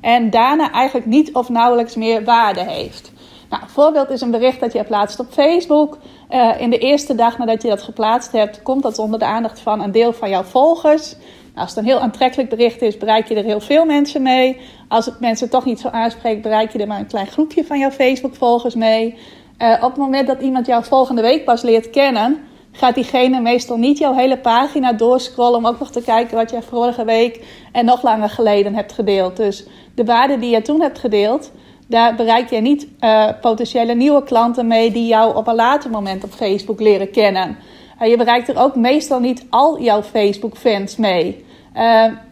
En 0.00 0.30
daarna 0.30 0.72
eigenlijk 0.72 1.06
niet 1.06 1.32
of 1.32 1.48
nauwelijks 1.48 1.96
meer 1.96 2.24
waarde 2.24 2.64
heeft. 2.64 3.12
Nou, 3.48 3.62
voorbeeld 3.66 4.10
is 4.10 4.20
een 4.20 4.30
bericht 4.30 4.60
dat 4.60 4.72
je 4.72 4.84
plaatst 4.84 5.20
op 5.20 5.26
Facebook. 5.30 5.98
Uh, 6.30 6.60
in 6.60 6.70
de 6.70 6.78
eerste 6.78 7.14
dag 7.14 7.38
nadat 7.38 7.62
je 7.62 7.68
dat 7.68 7.82
geplaatst 7.82 8.32
hebt, 8.32 8.62
komt 8.62 8.82
dat 8.82 8.98
onder 8.98 9.18
de 9.18 9.24
aandacht 9.24 9.60
van 9.60 9.82
een 9.82 9.92
deel 9.92 10.12
van 10.12 10.30
jouw 10.30 10.42
volgers. 10.42 11.14
Nou, 11.14 11.66
als 11.66 11.70
het 11.70 11.78
een 11.78 11.90
heel 11.90 12.00
aantrekkelijk 12.00 12.48
bericht 12.48 12.82
is, 12.82 12.96
bereik 12.96 13.28
je 13.28 13.34
er 13.34 13.44
heel 13.44 13.60
veel 13.60 13.84
mensen 13.84 14.22
mee. 14.22 14.60
Als 14.88 15.06
het 15.06 15.20
mensen 15.20 15.50
toch 15.50 15.64
niet 15.64 15.80
zo 15.80 15.88
aanspreekt, 15.88 16.42
bereik 16.42 16.72
je 16.72 16.78
er 16.78 16.86
maar 16.86 16.98
een 16.98 17.06
klein 17.06 17.26
groepje 17.26 17.64
van 17.64 17.78
jouw 17.78 17.90
Facebook-volgers 17.90 18.74
mee. 18.74 19.18
Uh, 19.58 19.72
op 19.82 19.90
het 19.90 19.98
moment 19.98 20.26
dat 20.26 20.40
iemand 20.40 20.66
jou 20.66 20.84
volgende 20.84 21.22
week 21.22 21.44
pas 21.44 21.62
leert 21.62 21.90
kennen, 21.90 22.38
gaat 22.72 22.94
diegene 22.94 23.40
meestal 23.40 23.76
niet 23.76 23.98
jouw 23.98 24.14
hele 24.14 24.38
pagina 24.38 24.92
doorscrollen 24.92 25.58
om 25.58 25.66
ook 25.66 25.78
nog 25.78 25.90
te 25.90 26.02
kijken 26.02 26.36
wat 26.36 26.50
je 26.50 26.62
vorige 26.62 27.04
week 27.04 27.44
en 27.72 27.84
nog 27.84 28.02
langer 28.02 28.30
geleden 28.30 28.74
hebt 28.74 28.92
gedeeld. 28.92 29.36
Dus 29.36 29.66
de 29.94 30.04
waarde 30.04 30.38
die 30.38 30.50
je 30.50 30.62
toen 30.62 30.80
hebt 30.80 30.98
gedeeld, 30.98 31.52
daar 31.88 32.14
bereik 32.14 32.50
je 32.50 32.60
niet 32.60 32.86
uh, 33.00 33.28
potentiële 33.40 33.94
nieuwe 33.94 34.22
klanten 34.22 34.66
mee 34.66 34.90
die 34.90 35.06
jou 35.06 35.36
op 35.36 35.46
een 35.46 35.54
later 35.54 35.90
moment 35.90 36.24
op 36.24 36.30
Facebook 36.30 36.80
leren 36.80 37.10
kennen. 37.10 37.56
je 38.00 38.16
bereikt 38.16 38.48
er 38.48 38.58
ook 38.58 38.74
meestal 38.74 39.20
niet 39.20 39.46
al 39.50 39.80
jouw 39.80 40.02
Facebook-fans 40.02 40.96
mee. 40.96 41.46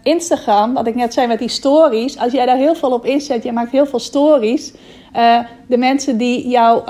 Instagram, 0.03 0.75
wat 0.75 0.87
ik 0.87 0.95
net 0.95 1.13
zei 1.13 1.27
met 1.27 1.39
die 1.39 1.49
stories, 1.49 2.19
als 2.19 2.33
jij 2.33 2.47
daar 2.47 2.57
heel 2.57 2.75
veel 2.75 2.93
op 2.93 3.05
inzet, 3.05 3.43
je 3.43 3.53
maakt 3.53 3.71
heel 3.71 3.87
veel 3.87 3.99
stories. 3.99 4.73
de 5.67 5.77
mensen 5.77 6.17
die 6.17 6.49
jou 6.49 6.83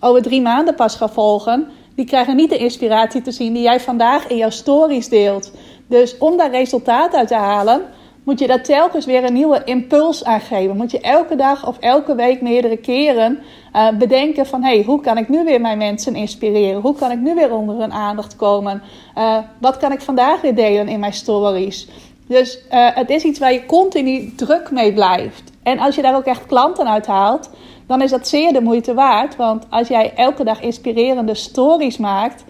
over 0.00 0.22
drie 0.22 0.42
maanden 0.42 0.74
pas 0.74 0.96
gaan 0.96 1.10
volgen, 1.10 1.68
die 1.94 2.04
krijgen 2.04 2.36
niet 2.36 2.50
de 2.50 2.56
inspiratie 2.56 3.22
te 3.22 3.32
zien 3.32 3.52
die 3.52 3.62
jij 3.62 3.80
vandaag 3.80 4.26
in 4.28 4.36
jouw 4.36 4.50
stories 4.50 5.08
deelt. 5.08 5.52
Dus 5.86 6.18
om 6.18 6.36
daar 6.36 6.50
resultaat 6.50 7.14
uit 7.14 7.28
te 7.28 7.34
halen, 7.34 7.82
moet 8.24 8.38
je 8.38 8.46
daar 8.46 8.62
telkens 8.62 9.06
weer 9.06 9.24
een 9.24 9.32
nieuwe 9.32 9.62
impuls 9.64 10.24
aan 10.24 10.40
geven. 10.40 10.76
Moet 10.76 10.90
je 10.90 11.00
elke 11.00 11.36
dag 11.36 11.66
of 11.66 11.78
elke 11.78 12.14
week 12.14 12.40
meerdere 12.40 12.76
keren 12.76 13.38
uh, 13.76 13.88
bedenken 13.98 14.46
van... 14.46 14.62
hey, 14.62 14.82
hoe 14.82 15.00
kan 15.00 15.18
ik 15.18 15.28
nu 15.28 15.44
weer 15.44 15.60
mijn 15.60 15.78
mensen 15.78 16.14
inspireren? 16.14 16.80
Hoe 16.80 16.94
kan 16.94 17.10
ik 17.10 17.18
nu 17.18 17.34
weer 17.34 17.52
onder 17.52 17.76
hun 17.76 17.92
aandacht 17.92 18.36
komen? 18.36 18.82
Uh, 19.18 19.38
wat 19.60 19.76
kan 19.76 19.92
ik 19.92 20.00
vandaag 20.00 20.40
weer 20.40 20.54
delen 20.54 20.88
in 20.88 21.00
mijn 21.00 21.12
stories? 21.12 21.88
Dus 22.26 22.58
uh, 22.70 22.88
het 22.94 23.10
is 23.10 23.22
iets 23.22 23.38
waar 23.38 23.52
je 23.52 23.66
continu 23.66 24.34
druk 24.34 24.70
mee 24.70 24.92
blijft. 24.92 25.52
En 25.62 25.78
als 25.78 25.94
je 25.94 26.02
daar 26.02 26.16
ook 26.16 26.24
echt 26.24 26.46
klanten 26.46 26.88
uit 26.88 27.06
haalt 27.06 27.50
dan 27.86 28.02
is 28.02 28.10
dat 28.10 28.28
zeer 28.28 28.52
de 28.52 28.60
moeite 28.60 28.94
waard. 28.94 29.36
Want 29.36 29.66
als 29.70 29.88
jij 29.88 30.12
elke 30.14 30.44
dag 30.44 30.60
inspirerende 30.60 31.34
stories 31.34 31.96
maakt, 31.96 32.44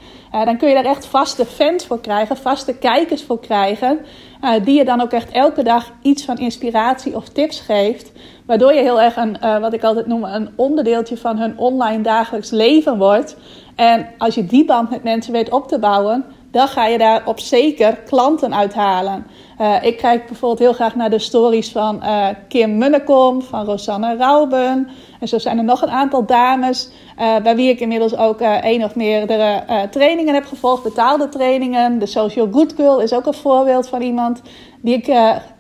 dan 0.45 0.57
kun 0.57 0.69
je 0.69 0.75
daar 0.75 0.85
echt 0.85 1.07
vaste 1.07 1.47
fans 1.47 1.87
voor 1.87 2.00
krijgen, 2.00 2.37
vaste 2.37 2.75
kijkers 2.78 3.23
voor 3.23 3.40
krijgen. 3.40 4.00
Uh, 4.44 4.50
die 4.64 4.76
je 4.76 4.84
dan 4.84 5.00
ook 5.00 5.12
echt 5.12 5.30
elke 5.30 5.62
dag 5.62 5.92
iets 6.02 6.24
van 6.24 6.38
inspiratie 6.38 7.16
of 7.16 7.28
tips 7.28 7.60
geeft. 7.60 8.12
Waardoor 8.46 8.72
je 8.72 8.80
heel 8.80 9.00
erg 9.00 9.16
een, 9.16 9.36
uh, 9.42 9.58
wat 9.58 9.72
ik 9.72 9.82
altijd 9.82 10.06
noem, 10.06 10.24
een 10.24 10.48
onderdeeltje 10.56 11.16
van 11.16 11.38
hun 11.38 11.58
online 11.58 12.02
dagelijks 12.02 12.50
leven 12.50 12.98
wordt. 12.98 13.36
En 13.74 14.06
als 14.18 14.34
je 14.34 14.46
die 14.46 14.64
band 14.64 14.90
met 14.90 15.02
mensen 15.02 15.32
weet 15.32 15.50
op 15.50 15.68
te 15.68 15.78
bouwen, 15.78 16.24
dan 16.54 16.68
ga 16.68 16.87
je 16.87 16.99
daar 16.99 17.23
op 17.26 17.40
zeker 17.40 17.96
klanten 17.96 18.54
uithalen. 18.54 19.26
Uh, 19.61 19.76
ik 19.82 19.96
kijk 19.96 20.26
bijvoorbeeld 20.26 20.61
heel 20.61 20.73
graag 20.73 20.94
naar 20.94 21.11
de 21.11 21.18
stories 21.18 21.70
van 21.73 22.00
uh, 22.02 22.26
Kim 22.49 22.78
Munnekom, 22.78 23.42
van 23.42 23.64
Rosanne 23.64 24.16
Rauben. 24.16 24.88
En 25.20 25.28
zo 25.28 25.38
zijn 25.38 25.58
er 25.58 25.64
nog 25.64 25.82
een 25.82 25.90
aantal 25.90 26.26
dames 26.26 26.90
uh, 27.20 27.37
bij 27.42 27.56
wie 27.56 27.68
ik 27.68 27.80
inmiddels 27.80 28.16
ook 28.16 28.40
één 28.40 28.82
of 28.84 28.94
meerdere 28.94 29.62
trainingen 29.90 30.34
heb 30.34 30.44
gevolgd, 30.44 30.82
betaalde 30.82 31.28
trainingen. 31.28 31.99
De 31.99 32.06
Social 32.06 32.49
Good 32.52 32.73
Girl 32.76 33.00
is 33.00 33.12
ook 33.12 33.26
een 33.26 33.34
voorbeeld 33.34 33.88
van 33.88 34.02
iemand 34.02 34.42
die 34.80 34.94
ik, 34.94 35.06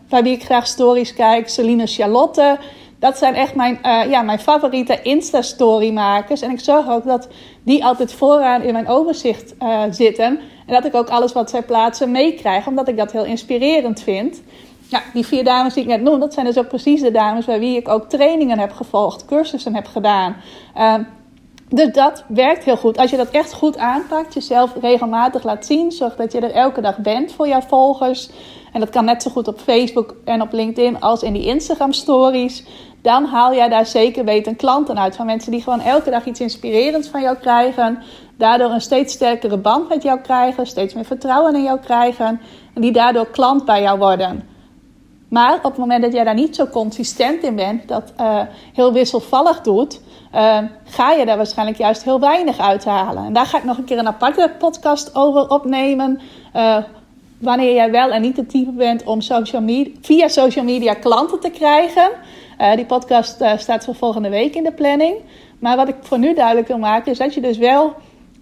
bij 0.08 0.22
wie 0.22 0.32
ik 0.32 0.44
graag 0.44 0.66
stories 0.66 1.14
kijk. 1.14 1.48
Celine 1.48 1.86
Charlotte. 1.86 2.58
Dat 3.04 3.18
zijn 3.18 3.34
echt 3.34 3.54
mijn, 3.54 3.78
ja, 3.82 4.22
mijn 4.22 4.38
favoriete 4.38 5.02
Insta-storymakers. 5.02 6.40
En 6.40 6.50
ik 6.50 6.60
zorg 6.60 6.88
ook 6.88 7.04
dat 7.04 7.28
die 7.62 7.84
altijd 7.84 8.12
vooraan 8.12 8.62
in 8.62 8.72
mijn 8.72 8.88
overzicht 8.88 9.54
zitten. 9.90 10.40
En 10.66 10.74
dat 10.74 10.84
ik 10.84 10.94
ook 10.94 11.08
alles 11.08 11.32
wat 11.32 11.50
zij 11.50 11.62
plaatsen 11.62 12.10
meekrijg, 12.10 12.66
omdat 12.66 12.88
ik 12.88 12.96
dat 12.96 13.12
heel 13.12 13.24
inspirerend 13.24 14.00
vind. 14.00 14.42
Ja, 14.88 15.02
die 15.12 15.26
vier 15.26 15.44
dames 15.44 15.74
die 15.74 15.82
ik 15.82 15.88
net 15.88 16.02
noem, 16.02 16.20
dat 16.20 16.34
zijn 16.34 16.46
dus 16.46 16.58
ook 16.58 16.68
precies 16.68 17.00
de 17.00 17.10
dames 17.10 17.44
bij 17.44 17.58
wie 17.58 17.76
ik 17.76 17.88
ook 17.88 18.08
trainingen 18.08 18.58
heb 18.58 18.72
gevolgd, 18.72 19.24
cursussen 19.24 19.74
heb 19.74 19.86
gedaan. 19.86 20.36
Uh, 20.76 20.94
dus 21.68 21.92
dat 21.92 22.24
werkt 22.28 22.64
heel 22.64 22.76
goed. 22.76 22.98
Als 22.98 23.10
je 23.10 23.16
dat 23.16 23.30
echt 23.30 23.52
goed 23.52 23.78
aanpakt, 23.78 24.34
jezelf 24.34 24.72
regelmatig 24.80 25.44
laat 25.44 25.66
zien, 25.66 25.92
zorg 25.92 26.16
dat 26.16 26.32
je 26.32 26.40
er 26.40 26.52
elke 26.52 26.80
dag 26.80 26.98
bent 26.98 27.32
voor 27.32 27.48
jouw 27.48 27.60
volgers. 27.60 28.30
En 28.72 28.80
dat 28.80 28.90
kan 28.90 29.04
net 29.04 29.22
zo 29.22 29.30
goed 29.30 29.48
op 29.48 29.60
Facebook 29.60 30.14
en 30.24 30.42
op 30.42 30.52
LinkedIn 30.52 31.00
als 31.00 31.22
in 31.22 31.32
die 31.32 31.46
Instagram 31.46 31.92
stories. 31.92 32.64
Dan 33.04 33.24
haal 33.24 33.54
jij 33.54 33.68
daar 33.68 33.86
zeker 33.86 34.24
weten 34.24 34.56
klanten 34.56 34.98
uit. 34.98 35.16
Van 35.16 35.26
mensen 35.26 35.50
die 35.50 35.62
gewoon 35.62 35.80
elke 35.80 36.10
dag 36.10 36.24
iets 36.24 36.40
inspirerends 36.40 37.08
van 37.08 37.20
jou 37.20 37.36
krijgen 37.36 38.02
daardoor 38.36 38.70
een 38.70 38.80
steeds 38.80 39.12
sterkere 39.12 39.56
band 39.58 39.88
met 39.88 40.02
jou 40.02 40.20
krijgen, 40.20 40.66
steeds 40.66 40.94
meer 40.94 41.04
vertrouwen 41.04 41.54
in 41.54 41.62
jou 41.62 41.78
krijgen 41.80 42.40
en 42.74 42.80
die 42.80 42.92
daardoor 42.92 43.30
klant 43.30 43.64
bij 43.64 43.82
jou 43.82 43.98
worden. 43.98 44.48
Maar 45.28 45.56
op 45.56 45.62
het 45.62 45.76
moment 45.76 46.02
dat 46.02 46.12
jij 46.12 46.24
daar 46.24 46.34
niet 46.34 46.56
zo 46.56 46.66
consistent 46.66 47.42
in 47.42 47.56
bent, 47.56 47.88
dat 47.88 48.12
uh, 48.20 48.40
heel 48.72 48.92
wisselvallig 48.92 49.60
doet, 49.60 50.00
uh, 50.34 50.58
ga 50.84 51.12
je 51.12 51.26
daar 51.26 51.36
waarschijnlijk 51.36 51.78
juist 51.78 52.04
heel 52.04 52.20
weinig 52.20 52.58
uithalen. 52.58 53.24
En 53.24 53.32
daar 53.32 53.46
ga 53.46 53.58
ik 53.58 53.64
nog 53.64 53.78
een 53.78 53.84
keer 53.84 53.98
een 53.98 54.06
aparte 54.06 54.52
podcast 54.58 55.14
over 55.14 55.48
opnemen. 55.48 56.20
Uh, 56.56 56.76
wanneer 57.38 57.74
jij 57.74 57.90
wel 57.90 58.10
en 58.10 58.22
niet 58.22 58.36
de 58.36 58.46
type 58.46 58.70
bent 58.70 59.04
om 59.04 59.22
via 60.00 60.28
social 60.28 60.64
media 60.64 60.94
klanten 60.94 61.40
te 61.40 61.50
krijgen. 61.50 62.10
Die 62.74 62.84
podcast 62.86 63.44
staat 63.56 63.84
voor 63.84 63.94
volgende 63.94 64.28
week 64.28 64.54
in 64.54 64.62
de 64.62 64.72
planning. 64.72 65.16
Maar 65.58 65.76
wat 65.76 65.88
ik 65.88 65.96
voor 66.00 66.18
nu 66.18 66.34
duidelijk 66.34 66.68
wil 66.68 66.78
maken 66.78 67.12
is 67.12 67.18
dat 67.18 67.34
je 67.34 67.40
dus 67.40 67.58
wel 67.58 67.94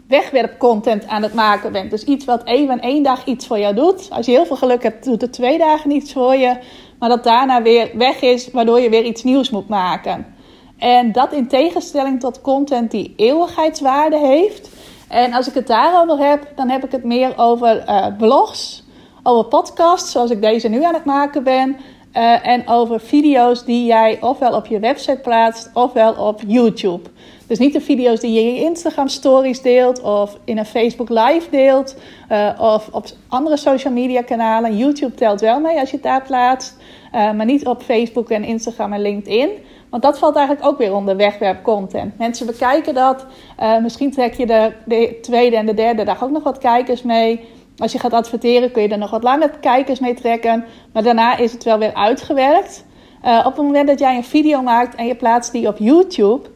wegwerpcontent 0.09 1.07
aan 1.07 1.23
het 1.23 1.35
maken 1.35 1.73
bent. 1.73 1.91
Dus 1.91 2.05
iets 2.05 2.25
wat 2.25 2.45
even 2.45 2.81
één 2.81 3.03
dag 3.03 3.25
iets 3.25 3.47
voor 3.47 3.59
jou 3.59 3.75
doet. 3.75 4.09
Als 4.11 4.27
je 4.27 4.33
heel 4.33 4.47
veel 4.47 4.57
geluk 4.57 4.83
hebt, 4.83 5.05
doet 5.05 5.21
het 5.21 5.33
twee 5.33 5.59
dagen 5.59 5.91
iets 5.91 6.13
voor 6.13 6.35
je. 6.35 6.57
Maar 6.99 7.09
dat 7.09 7.25
daarna 7.25 7.63
weer 7.63 7.91
weg 7.95 8.21
is, 8.21 8.51
waardoor 8.51 8.81
je 8.81 8.91
weer 8.91 9.05
iets 9.05 9.23
nieuws 9.23 9.51
moet 9.51 9.69
maken. 9.69 10.35
En 10.79 11.13
dat 11.13 11.33
in 11.33 11.49
tegenstelling 11.49 12.21
tot 12.21 12.41
content 12.41 12.91
die 12.91 13.13
eeuwigheidswaarde 13.17 14.19
heeft. 14.19 14.71
En 15.09 15.33
als 15.33 15.49
ik 15.49 15.55
het 15.55 15.67
daarover 15.67 16.19
heb, 16.19 16.53
dan 16.57 16.69
heb 16.69 16.85
ik 16.85 16.93
het 16.93 17.05
meer 17.05 17.33
over 17.37 17.89
uh, 17.89 18.07
blogs, 18.19 18.85
over 19.23 19.45
podcasts, 19.45 20.13
zoals 20.13 20.31
ik 20.31 20.41
deze 20.41 20.69
nu 20.69 20.85
aan 20.85 20.95
het 20.95 21.05
maken 21.05 21.45
ben. 21.45 21.77
Uh, 22.17 22.47
en 22.47 22.69
over 22.69 23.01
video's 23.01 23.65
die 23.65 23.87
jij 23.87 24.19
ofwel 24.21 24.55
op 24.55 24.67
je 24.67 24.79
website 24.79 25.21
plaatst, 25.23 25.71
ofwel 25.75 26.15
op 26.15 26.41
YouTube. 26.47 27.09
Dus 27.47 27.59
niet 27.59 27.73
de 27.73 27.81
video's 27.81 28.21
die 28.21 28.33
je 28.33 28.41
in 28.41 28.55
je 28.55 28.61
Instagram 28.61 29.09
stories 29.09 29.63
deelt 29.63 30.03
of 30.03 30.39
in 30.45 30.59
een 30.59 30.67
Facebook 30.67 31.09
live 31.09 31.51
deelt 31.51 31.97
uh, 32.31 32.59
of 32.61 32.89
op 32.93 33.07
andere 33.29 33.57
social 33.57 33.93
media 33.93 34.23
kanalen. 34.23 34.77
YouTube 34.77 35.15
telt 35.15 35.41
wel 35.41 35.61
mee 35.61 35.81
als 35.81 35.91
je 35.91 35.97
het 35.97 36.05
daar 36.05 36.23
plaatst, 36.23 36.77
uh, 37.15 37.33
maar 37.33 37.47
niet 37.47 37.67
op 37.67 37.83
Facebook 37.83 38.31
en 38.31 38.45
Instagram 38.45 38.93
en 38.93 39.03
LinkedIn. 39.03 39.51
Want 39.91 40.03
dat 40.03 40.19
valt 40.19 40.37
eigenlijk 40.37 40.67
ook 40.67 40.79
weer 40.79 40.95
onder 40.95 41.17
wegwerpcontent. 41.17 42.19
Mensen 42.19 42.47
bekijken 42.47 42.95
dat. 42.95 43.27
Misschien 43.83 44.11
trek 44.11 44.35
je 44.35 44.47
de, 44.47 44.73
de, 44.85 45.19
tweede 45.21 45.57
en 45.57 45.67
de 45.67 45.75
derde 45.75 46.05
dag 46.05 46.25
ook 46.25 46.31
nog 46.31 46.43
wat 46.43 46.59
kijkers 46.59 47.03
mee. 47.03 47.41
Als 47.79 47.93
je 47.93 47.99
gaat 47.99 48.13
adverteren 48.13 48.73
kun 48.73 48.83
je 48.83 48.89
er 48.89 48.99
nog 48.99 49.11
wat 49.11 49.23
langer 49.23 49.51
kijkers 49.61 50.01
mee 50.01 50.15
trekken. 50.15 50.65
Maar 50.93 51.03
daarna 51.03 51.37
is 51.37 51.53
het 51.53 51.65
wel 51.65 51.79
weer 51.79 51.95
uitgewerkt. 51.95 52.85
Uh, 53.25 53.39
op 53.39 53.57
het 53.57 53.65
moment 53.65 53.87
dat 53.89 53.99
jij 53.99 54.17
een 54.17 54.25
video 54.25 54.63
maakt 54.63 54.95
en 54.95 55.07
je 55.07 55.15
plaatst 55.15 55.53
die 55.53 55.69
op 55.69 55.79
YouTube, 55.79 56.49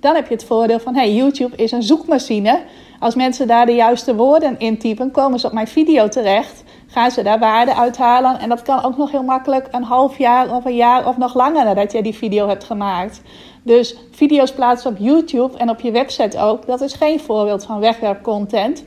dan 0.00 0.14
heb 0.14 0.28
je 0.28 0.34
het 0.34 0.44
voordeel 0.44 0.80
van, 0.80 0.94
hey, 0.94 1.14
YouTube 1.14 1.56
is 1.56 1.72
een 1.72 1.82
zoekmachine. 1.82 2.60
Als 2.98 3.14
mensen 3.14 3.46
daar 3.46 3.66
de 3.66 3.74
juiste 3.74 4.14
woorden 4.14 4.58
in 4.58 4.78
typen, 4.78 5.10
komen 5.10 5.40
ze 5.40 5.46
op 5.46 5.52
mijn 5.52 5.68
video 5.68 6.08
terecht. 6.08 6.64
Gaan 6.86 7.10
ze 7.10 7.22
daar 7.22 7.38
waarde 7.38 7.74
uithalen. 7.74 8.38
En 8.38 8.48
dat 8.48 8.62
kan 8.62 8.84
ook 8.84 8.96
nog 8.96 9.10
heel 9.10 9.22
makkelijk 9.22 9.68
een 9.70 9.82
half 9.82 10.18
jaar 10.18 10.54
of 10.54 10.64
een 10.64 10.76
jaar 10.76 11.08
of 11.08 11.16
nog 11.16 11.34
langer 11.34 11.64
nadat 11.64 11.92
jij 11.92 12.02
die 12.02 12.14
video 12.14 12.48
hebt 12.48 12.64
gemaakt. 12.64 13.22
Dus 13.62 13.96
video's 14.10 14.52
plaatsen 14.52 14.90
op 14.90 14.96
YouTube 14.98 15.58
en 15.58 15.70
op 15.70 15.80
je 15.80 15.90
website 15.90 16.38
ook, 16.38 16.66
dat 16.66 16.80
is 16.80 16.94
geen 16.94 17.20
voorbeeld 17.20 17.64
van 17.64 17.80
wegwerpcontent. 17.80 18.84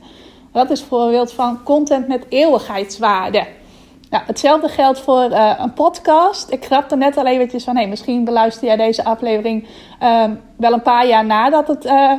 Dat 0.56 0.70
is 0.70 0.82
voorbeeld 0.82 1.32
van 1.32 1.62
content 1.62 2.08
met 2.08 2.26
eeuwigheidswaarde. 2.28 3.46
Ja, 4.10 4.22
hetzelfde 4.26 4.68
geldt 4.68 5.00
voor 5.00 5.30
uh, 5.30 5.54
een 5.58 5.72
podcast. 5.72 6.50
Ik 6.50 6.64
grapte 6.64 6.96
net 6.96 7.16
al 7.16 7.26
eventjes 7.26 7.64
van... 7.64 7.76
Hey, 7.76 7.88
misschien 7.88 8.24
beluister 8.24 8.66
jij 8.66 8.76
deze 8.76 9.04
aflevering 9.04 9.66
uh, 10.02 10.24
wel 10.56 10.72
een 10.72 10.82
paar 10.82 11.06
jaar 11.06 11.24
nadat 11.24 11.68
het 11.68 11.84
uh, 11.84 12.12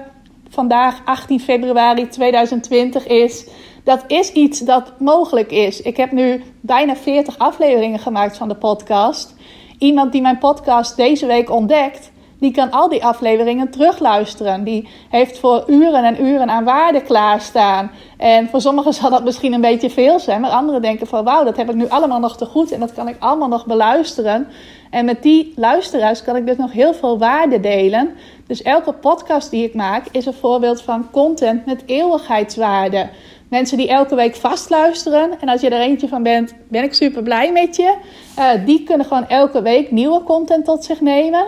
vandaag 0.49 1.01
18 1.05 1.39
februari 1.39 2.07
2020 2.07 3.07
is. 3.07 3.47
Dat 3.83 4.03
is 4.07 4.31
iets 4.31 4.59
dat 4.59 4.99
mogelijk 4.99 5.51
is. 5.51 5.81
Ik 5.81 5.97
heb 5.97 6.11
nu 6.11 6.43
bijna 6.61 6.95
40 6.95 7.37
afleveringen 7.37 7.99
gemaakt 7.99 8.37
van 8.37 8.47
de 8.47 8.55
podcast. 8.55 9.35
Iemand 9.77 10.11
die 10.11 10.21
mijn 10.21 10.37
podcast 10.37 10.95
deze 10.95 11.25
week 11.25 11.51
ontdekt 11.51 12.11
die 12.39 12.51
kan 12.51 12.71
al 12.71 12.89
die 12.89 13.05
afleveringen 13.05 13.69
terugluisteren. 13.69 14.63
Die 14.63 14.87
heeft 15.09 15.39
voor 15.39 15.63
uren 15.67 16.03
en 16.03 16.25
uren 16.25 16.49
aan 16.49 16.63
waarde 16.63 17.01
klaarstaan. 17.01 17.91
En 18.17 18.49
voor 18.49 18.61
sommigen 18.61 18.93
zal 18.93 19.09
dat 19.09 19.23
misschien 19.23 19.53
een 19.53 19.61
beetje 19.61 19.89
veel 19.89 20.19
zijn, 20.19 20.41
maar 20.41 20.51
anderen 20.51 20.81
denken 20.81 21.07
van 21.07 21.23
wauw, 21.23 21.43
dat 21.43 21.57
heb 21.57 21.69
ik 21.69 21.75
nu 21.75 21.89
allemaal 21.89 22.19
nog 22.19 22.37
te 22.37 22.45
goed 22.45 22.71
en 22.71 22.79
dat 22.79 22.93
kan 22.93 23.07
ik 23.07 23.15
allemaal 23.19 23.47
nog 23.47 23.65
beluisteren. 23.65 24.47
En 24.89 25.05
met 25.05 25.23
die 25.23 25.53
luisteraars 25.55 26.23
kan 26.23 26.35
ik 26.35 26.45
dus 26.45 26.57
nog 26.57 26.71
heel 26.71 26.93
veel 26.93 27.17
waarde 27.17 27.59
delen. 27.59 28.09
Dus 28.47 28.61
elke 28.61 28.93
podcast 28.93 29.51
die 29.51 29.63
ik 29.63 29.73
maak 29.73 30.05
is 30.11 30.25
een 30.25 30.33
voorbeeld 30.33 30.81
van 30.81 31.11
content 31.11 31.65
met 31.65 31.83
eeuwigheidswaarde. 31.85 33.09
Mensen 33.49 33.77
die 33.77 33.87
elke 33.87 34.15
week 34.15 34.35
vastluisteren. 34.35 35.31
En 35.39 35.49
als 35.49 35.61
je 35.61 35.69
er 35.69 35.81
eentje 35.81 36.07
van 36.07 36.23
bent, 36.23 36.53
ben 36.67 36.83
ik 36.83 36.93
super 36.93 37.23
blij 37.23 37.51
met 37.51 37.75
je. 37.75 37.95
Uh, 38.39 38.65
die 38.65 38.83
kunnen 38.83 39.05
gewoon 39.05 39.27
elke 39.27 39.61
week 39.61 39.91
nieuwe 39.91 40.23
content 40.23 40.65
tot 40.65 40.83
zich 40.83 41.01
nemen. 41.01 41.45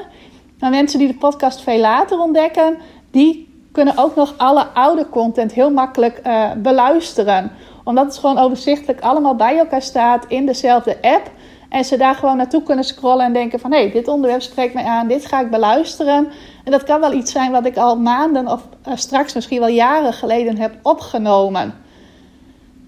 Maar 0.60 0.70
mensen 0.70 1.00
die 1.00 1.08
de 1.08 1.18
podcast 1.18 1.62
veel 1.62 1.80
later 1.80 2.20
ontdekken, 2.20 2.78
die 3.12 3.50
kunnen 3.72 3.98
ook 3.98 4.16
nog 4.16 4.34
alle 4.38 4.68
oude 4.74 5.10
content 5.10 5.54
heel 5.54 5.72
makkelijk 5.72 6.22
uh, 6.28 6.52
beluisteren. 6.58 7.52
Omdat 7.84 8.06
het 8.06 8.18
gewoon 8.18 8.38
overzichtelijk 8.38 9.02
allemaal 9.02 9.36
bij 9.36 9.58
elkaar 9.58 9.82
staat 9.82 10.26
in 10.28 10.46
dezelfde 10.46 10.98
app. 11.02 11.32
En 11.70 11.86
ze 11.86 11.98
daar 11.98 12.16
gewoon 12.16 12.38
naartoe 12.38 12.64
kunnen 12.64 12.86
scrollen 12.86 13.26
en 13.26 13.34
denken 13.34 13.60
van... 13.60 13.72
hé, 13.72 13.80
hey, 13.80 13.92
dit 13.92 14.08
onderwerp 14.08 14.42
spreekt 14.42 14.74
mij 14.74 14.84
aan, 14.84 15.08
dit 15.08 15.26
ga 15.26 15.40
ik 15.40 15.50
beluisteren. 15.50 16.28
En 16.64 16.72
dat 16.72 16.84
kan 16.84 17.00
wel 17.00 17.14
iets 17.14 17.32
zijn 17.32 17.52
wat 17.52 17.66
ik 17.66 17.78
al 17.78 17.98
maanden 17.98 18.48
of 18.48 18.62
uh, 18.88 18.96
straks 18.96 19.34
misschien 19.34 19.60
wel 19.60 19.70
jaren 19.70 20.14
geleden 20.14 20.58
heb 20.58 20.74
opgenomen. 20.82 21.74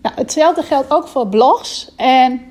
Nou, 0.02 0.16
hetzelfde 0.16 0.64
geldt 0.64 0.92
ook 0.94 1.08
voor 1.08 1.28
blogs. 1.28 1.92
En 1.96 2.42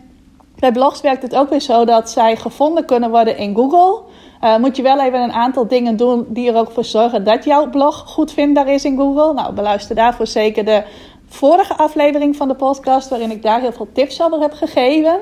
bij 0.59 0.73
blogs 0.73 1.01
werkt 1.01 1.23
het 1.23 1.35
ook 1.35 1.51
weer 1.51 1.61
zo 1.61 1.85
dat 1.85 2.11
zij 2.11 2.37
gevonden 2.37 2.85
kunnen 2.85 3.11
worden 3.11 3.37
in 3.37 3.55
Google. 3.55 4.03
Uh, 4.45 4.57
moet 4.57 4.77
je 4.77 4.83
wel 4.83 5.01
even 5.01 5.21
een 5.21 5.33
aantal 5.33 5.67
dingen 5.67 5.97
doen 5.97 6.27
die 6.29 6.51
er 6.51 6.57
ook 6.57 6.71
voor 6.71 6.85
zorgen 6.85 7.25
dat 7.25 7.45
jouw 7.45 7.71
blog 7.71 7.97
goed 8.07 8.33
vindbaar 8.33 8.69
is 8.69 8.85
in 8.85 8.97
Google. 8.97 9.33
Nou, 9.35 9.53
beluister 9.53 9.95
daarvoor 9.95 10.27
zeker 10.27 10.65
de 10.65 10.83
vorige 11.27 11.77
aflevering 11.77 12.37
van 12.37 12.49
de 12.49 12.55
podcast, 12.55 13.09
waarin 13.09 13.31
ik 13.31 13.43
daar 13.43 13.61
heel 13.61 13.73
veel 13.73 13.89
tips 13.93 14.23
over 14.23 14.41
heb 14.41 14.53
gegeven. 14.53 15.15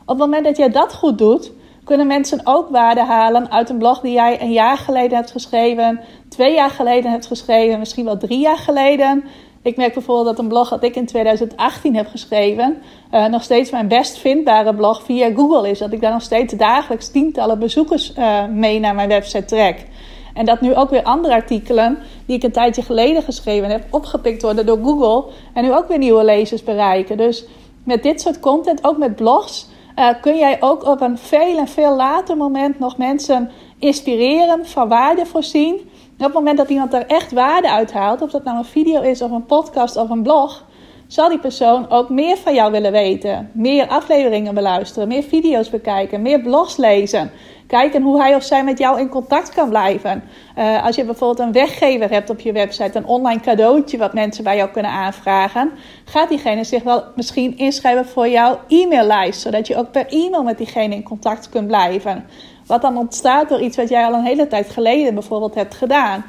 Op 0.00 0.08
het 0.08 0.18
moment 0.18 0.44
dat 0.44 0.56
jij 0.56 0.70
dat 0.70 0.94
goed 0.94 1.18
doet, 1.18 1.52
kunnen 1.84 2.06
mensen 2.06 2.40
ook 2.44 2.68
waarde 2.68 3.04
halen 3.04 3.50
uit 3.50 3.70
een 3.70 3.78
blog 3.78 4.00
die 4.00 4.12
jij 4.12 4.40
een 4.40 4.52
jaar 4.52 4.76
geleden 4.76 5.16
hebt 5.16 5.30
geschreven, 5.30 6.00
twee 6.28 6.54
jaar 6.54 6.70
geleden 6.70 7.10
hebt 7.10 7.26
geschreven, 7.26 7.78
misschien 7.78 8.04
wel 8.04 8.18
drie 8.18 8.38
jaar 8.38 8.58
geleden. 8.58 9.24
Ik 9.66 9.76
merk 9.76 9.94
bijvoorbeeld 9.94 10.26
dat 10.26 10.38
een 10.38 10.48
blog 10.48 10.68
dat 10.68 10.82
ik 10.82 10.96
in 10.96 11.06
2018 11.06 11.96
heb 11.96 12.06
geschreven, 12.06 12.76
uh, 13.12 13.26
nog 13.26 13.42
steeds 13.42 13.70
mijn 13.70 13.88
best 13.88 14.18
vindbare 14.18 14.74
blog 14.74 15.02
via 15.02 15.32
Google 15.34 15.70
is. 15.70 15.78
Dat 15.78 15.92
ik 15.92 16.00
daar 16.00 16.12
nog 16.12 16.22
steeds 16.22 16.54
dagelijks 16.54 17.10
tientallen 17.10 17.58
bezoekers 17.58 18.12
uh, 18.18 18.44
mee 18.46 18.80
naar 18.80 18.94
mijn 18.94 19.08
website 19.08 19.44
trek. 19.44 19.86
En 20.34 20.44
dat 20.44 20.60
nu 20.60 20.74
ook 20.74 20.90
weer 20.90 21.02
andere 21.02 21.34
artikelen 21.34 21.98
die 22.26 22.36
ik 22.36 22.42
een 22.42 22.52
tijdje 22.52 22.82
geleden 22.82 23.22
geschreven 23.22 23.70
heb, 23.70 23.84
opgepikt 23.90 24.42
worden 24.42 24.66
door 24.66 24.78
Google. 24.82 25.32
En 25.54 25.64
nu 25.64 25.74
ook 25.74 25.88
weer 25.88 25.98
nieuwe 25.98 26.24
lezers 26.24 26.62
bereiken. 26.62 27.16
Dus 27.16 27.44
met 27.84 28.02
dit 28.02 28.20
soort 28.20 28.40
content, 28.40 28.84
ook 28.84 28.98
met 28.98 29.16
blogs, 29.16 29.68
uh, 29.98 30.08
kun 30.20 30.36
jij 30.36 30.56
ook 30.60 30.84
op 30.84 31.00
een 31.00 31.18
veel 31.18 31.58
en 31.58 31.68
veel 31.68 31.96
later 31.96 32.36
moment 32.36 32.78
nog 32.78 32.96
mensen 32.96 33.50
inspireren, 33.78 34.66
van 34.66 34.88
waarde 34.88 35.26
voorzien. 35.26 35.90
Op 36.18 36.24
het 36.24 36.34
moment 36.34 36.58
dat 36.58 36.68
iemand 36.68 36.94
er 36.94 37.06
echt 37.06 37.32
waarde 37.32 37.70
uit 37.70 37.92
haalt, 37.92 38.22
of 38.22 38.30
dat 38.30 38.44
nou 38.44 38.58
een 38.58 38.64
video 38.64 39.02
is 39.02 39.22
of 39.22 39.30
een 39.30 39.46
podcast 39.46 39.96
of 39.96 40.10
een 40.10 40.22
blog, 40.22 40.64
zal 41.06 41.28
die 41.28 41.38
persoon 41.38 41.90
ook 41.90 42.08
meer 42.08 42.36
van 42.36 42.54
jou 42.54 42.72
willen 42.72 42.92
weten. 42.92 43.50
Meer 43.52 43.88
afleveringen 43.88 44.54
beluisteren, 44.54 45.08
meer 45.08 45.22
video's 45.22 45.70
bekijken, 45.70 46.22
meer 46.22 46.40
blogs 46.40 46.76
lezen. 46.76 47.30
Kijken 47.66 48.02
hoe 48.02 48.20
hij 48.20 48.34
of 48.34 48.42
zij 48.42 48.64
met 48.64 48.78
jou 48.78 49.00
in 49.00 49.08
contact 49.08 49.54
kan 49.54 49.68
blijven. 49.68 50.22
Uh, 50.58 50.84
als 50.84 50.96
je 50.96 51.04
bijvoorbeeld 51.04 51.48
een 51.48 51.52
weggever 51.52 52.10
hebt 52.10 52.30
op 52.30 52.40
je 52.40 52.52
website, 52.52 52.98
een 52.98 53.06
online 53.06 53.40
cadeautje 53.40 53.98
wat 53.98 54.14
mensen 54.14 54.44
bij 54.44 54.56
jou 54.56 54.70
kunnen 54.70 54.90
aanvragen, 54.90 55.70
gaat 56.04 56.28
diegene 56.28 56.64
zich 56.64 56.82
wel 56.82 57.04
misschien 57.16 57.58
inschrijven 57.58 58.06
voor 58.06 58.28
jouw 58.28 58.58
e-maillijst, 58.68 59.40
zodat 59.40 59.66
je 59.66 59.76
ook 59.76 59.90
per 59.90 60.06
e-mail 60.08 60.42
met 60.42 60.58
diegene 60.58 60.94
in 60.94 61.02
contact 61.02 61.48
kunt 61.48 61.66
blijven. 61.66 62.24
Wat 62.66 62.82
dan 62.82 62.96
ontstaat 62.96 63.48
door 63.48 63.60
iets 63.60 63.76
wat 63.76 63.88
jij 63.88 64.04
al 64.04 64.14
een 64.14 64.24
hele 64.24 64.46
tijd 64.46 64.70
geleden 64.70 65.14
bijvoorbeeld 65.14 65.54
hebt 65.54 65.74
gedaan. 65.74 66.24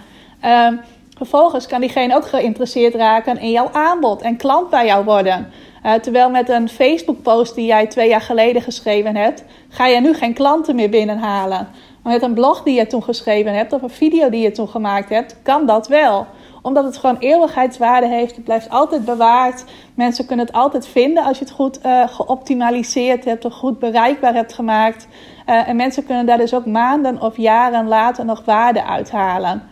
Uh, 0.46 0.68
vervolgens 1.18 1.68
kan 1.68 1.82
diegene 1.82 2.16
ook 2.16 2.28
geïnteresseerd 2.28 2.96
raken 2.96 3.40
in 3.40 3.52
jouw 3.52 3.70
aanbod 3.72 4.22
en 4.22 4.38
klant 4.38 4.70
bij 4.70 4.86
jou 4.86 5.06
worden. 5.06 5.52
Uh, 5.86 5.94
terwijl 5.94 6.30
met 6.30 6.50
een 6.50 6.70
Facebook-post 6.70 7.56
die 7.56 7.66
jij 7.66 7.88
twee 7.88 8.10
jaar 8.10 8.22
geleden 8.22 8.62
geschreven 8.62 9.16
hebt, 9.16 9.44
ga 9.70 9.88
je 9.88 10.02
nu 10.02 10.14
geen 10.14 10.34
klanten 10.34 10.76
meer 10.76 10.90
binnenhalen. 10.90 11.68
Maar 12.02 12.14
met 12.14 12.22
een 12.22 12.34
blog 12.34 12.64
die 12.64 12.76
je 12.76 12.88
toen 12.88 13.04
geschreven 13.04 13.54
hebt 13.54 13.74
of 13.74 13.82
een 13.82 13.90
video 13.90 14.30
die 14.30 14.42
je 14.42 14.52
toen 14.52 14.70
gemaakt 14.70 15.10
hebt, 15.10 15.36
kan 15.44 15.66
dat 15.66 15.88
wel 15.88 16.28
omdat 16.68 16.84
het 16.84 16.98
gewoon 16.98 17.18
eeuwigheidswaarde 17.20 18.08
heeft. 18.08 18.36
Het 18.36 18.44
blijft 18.44 18.70
altijd 18.70 19.06
bewaard. 19.06 19.64
Mensen 19.94 20.26
kunnen 20.26 20.46
het 20.46 20.56
altijd 20.56 20.88
vinden 20.88 21.24
als 21.24 21.40
je 21.40 21.44
het 21.44 21.54
goed 21.54 21.86
uh, 21.86 22.08
geoptimaliseerd 22.08 23.26
hebt 23.26 23.46
of 23.46 23.54
goed 23.54 23.80
bereikbaar 23.80 24.34
hebt 24.34 24.54
gemaakt. 24.54 25.08
Uh, 25.50 25.70
en 25.70 25.76
mensen 25.76 26.06
kunnen 26.06 26.26
daar 26.26 26.38
dus 26.38 26.54
ook 26.54 26.66
maanden 26.66 27.22
of 27.22 27.38
jaren 27.38 27.88
later 27.88 28.26
nog 28.26 28.46
waarde 28.46 28.84
uithalen. 28.84 29.64